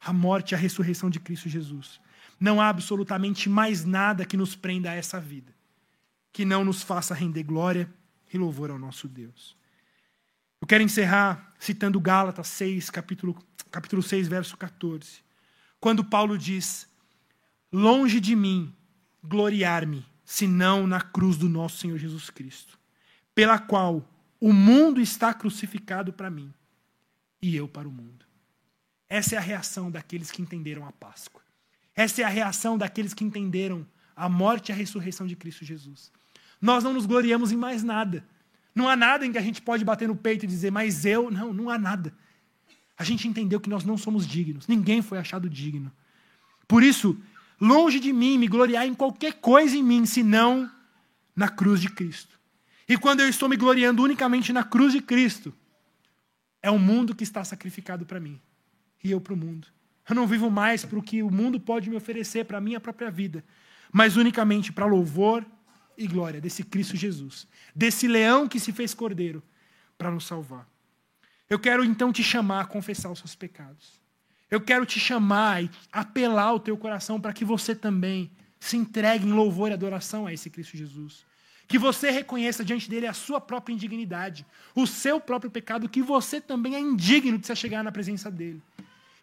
[0.00, 2.00] a morte e a ressurreição de Cristo Jesus,
[2.44, 5.50] não há absolutamente mais nada que nos prenda a essa vida,
[6.30, 7.90] que não nos faça render glória
[8.30, 9.56] e louvor ao nosso Deus.
[10.60, 13.34] Eu quero encerrar citando Gálatas 6, capítulo,
[13.70, 15.22] capítulo 6, verso 14.
[15.80, 16.86] Quando Paulo diz:
[17.72, 18.74] Longe de mim
[19.22, 22.78] gloriar-me, senão na cruz do nosso Senhor Jesus Cristo,
[23.34, 24.06] pela qual
[24.38, 26.52] o mundo está crucificado para mim
[27.40, 28.26] e eu para o mundo.
[29.08, 31.43] Essa é a reação daqueles que entenderam a Páscoa.
[31.94, 33.86] Essa é a reação daqueles que entenderam
[34.16, 36.10] a morte e a ressurreição de Cristo Jesus.
[36.60, 38.26] Nós não nos gloriamos em mais nada.
[38.74, 41.30] Não há nada em que a gente pode bater no peito e dizer, mas eu.
[41.30, 42.12] Não, não há nada.
[42.96, 44.66] A gente entendeu que nós não somos dignos.
[44.66, 45.92] Ninguém foi achado digno.
[46.66, 47.16] Por isso,
[47.60, 50.70] longe de mim me gloriar em qualquer coisa em mim, senão
[51.34, 52.38] na cruz de Cristo.
[52.88, 55.54] E quando eu estou me gloriando unicamente na cruz de Cristo,
[56.62, 58.40] é o mundo que está sacrificado para mim
[59.02, 59.68] e eu para o mundo.
[60.08, 62.78] Eu não vivo mais para o que o mundo pode me oferecer para a minha
[62.78, 63.44] própria vida,
[63.90, 65.44] mas unicamente para louvor
[65.96, 69.42] e glória desse Cristo Jesus, desse leão que se fez cordeiro
[69.96, 70.68] para nos salvar.
[71.48, 74.00] Eu quero então te chamar a confessar os seus pecados.
[74.50, 78.30] Eu quero te chamar e apelar o teu coração para que você também
[78.60, 81.24] se entregue em louvor e adoração a esse Cristo Jesus.
[81.66, 84.44] Que você reconheça diante dele a sua própria indignidade,
[84.74, 88.62] o seu próprio pecado, que você também é indigno de se chegar na presença dele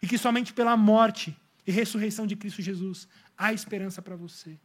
[0.02, 1.34] e que somente pela morte
[1.64, 3.06] e ressurreição de Cristo Jesus
[3.38, 4.58] há esperança para você.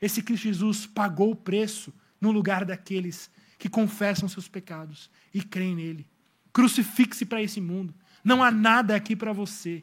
[0.00, 5.74] Esse Cristo Jesus pagou o preço no lugar daqueles que confessam seus pecados e creem
[5.74, 6.06] nele.
[6.52, 7.94] Crucifixe para esse mundo.
[8.22, 9.82] Não há nada aqui para você,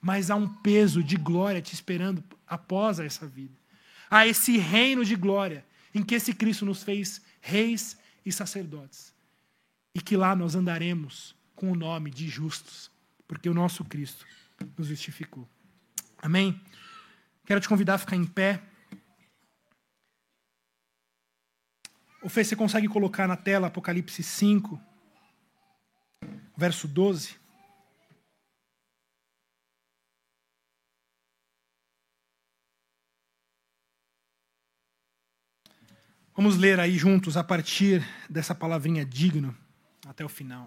[0.00, 3.56] mas há um peso de glória te esperando após essa vida.
[4.10, 9.14] Há esse reino de glória em que esse Cristo nos fez reis e sacerdotes.
[9.94, 12.90] E que lá nós andaremos com o nome de justos,
[13.26, 14.26] porque o nosso Cristo
[14.76, 15.48] nos justificou.
[16.18, 16.60] Amém?
[17.44, 18.62] Quero te convidar a ficar em pé.
[22.22, 24.80] O Fê, você consegue colocar na tela Apocalipse 5,
[26.56, 27.36] verso 12?
[36.38, 38.00] Vamos ler aí juntos a partir
[38.30, 39.56] dessa palavrinha digno
[40.06, 40.64] até o final.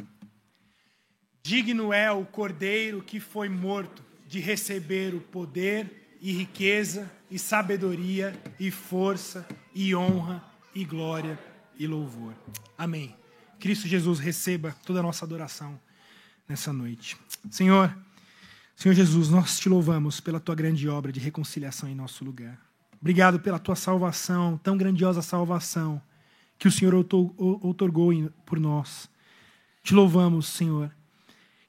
[1.44, 8.40] Digno é o cordeiro que foi morto de receber o poder e riqueza e sabedoria
[8.60, 11.38] e força e honra e glória
[11.78, 12.34] e louvor.
[12.78, 13.16] Amém.
[13.60, 15.80] Cristo Jesus receba toda a nossa adoração
[16.48, 17.18] nessa noite.
[17.50, 17.96] Senhor,
[18.76, 22.60] Senhor Jesus, nós te louvamos pela tua grande obra de reconciliação em nosso lugar.
[23.00, 26.02] Obrigado pela tua salvação, tão grandiosa salvação
[26.58, 28.12] que o Senhor outorgou
[28.46, 29.10] por nós.
[29.84, 30.92] Te louvamos, Senhor.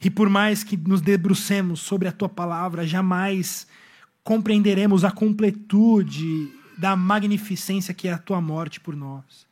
[0.03, 3.67] E por mais que nos debrucemos sobre a tua palavra, jamais
[4.25, 9.47] compreenderemos a completude da magnificência que é a tua morte por nós.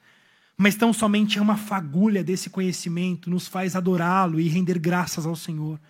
[0.56, 5.80] Mas tão somente uma fagulha desse conhecimento nos faz adorá-lo e render graças ao Senhor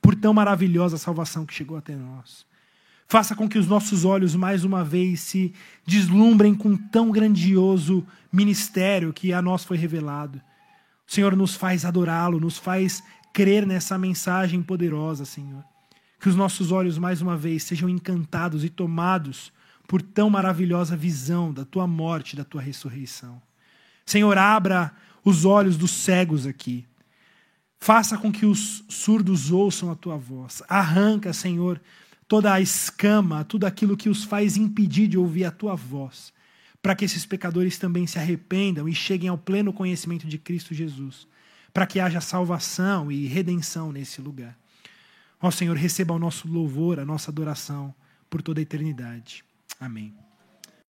[0.00, 2.46] por tão maravilhosa salvação que chegou até nós.
[3.08, 5.52] Faça com que os nossos olhos, mais uma vez, se
[5.86, 10.40] deslumbrem com tão grandioso ministério que a nós foi revelado.
[11.08, 13.02] O Senhor nos faz adorá-lo, nos faz
[13.36, 15.62] crer nessa mensagem poderosa, Senhor.
[16.18, 19.52] Que os nossos olhos, mais uma vez, sejam encantados e tomados
[19.86, 23.42] por tão maravilhosa visão da tua morte, da tua ressurreição.
[24.06, 24.90] Senhor, abra
[25.22, 26.86] os olhos dos cegos aqui.
[27.78, 30.62] Faça com que os surdos ouçam a tua voz.
[30.66, 31.78] Arranca, Senhor,
[32.26, 36.32] toda a escama, tudo aquilo que os faz impedir de ouvir a tua voz,
[36.80, 41.28] para que esses pecadores também se arrependam e cheguem ao pleno conhecimento de Cristo Jesus,
[41.76, 44.56] para que haja salvação e redenção nesse lugar.
[45.38, 47.94] Ó Senhor, receba o nosso louvor, a nossa adoração
[48.30, 49.44] por toda a eternidade.
[49.78, 50.16] Amém.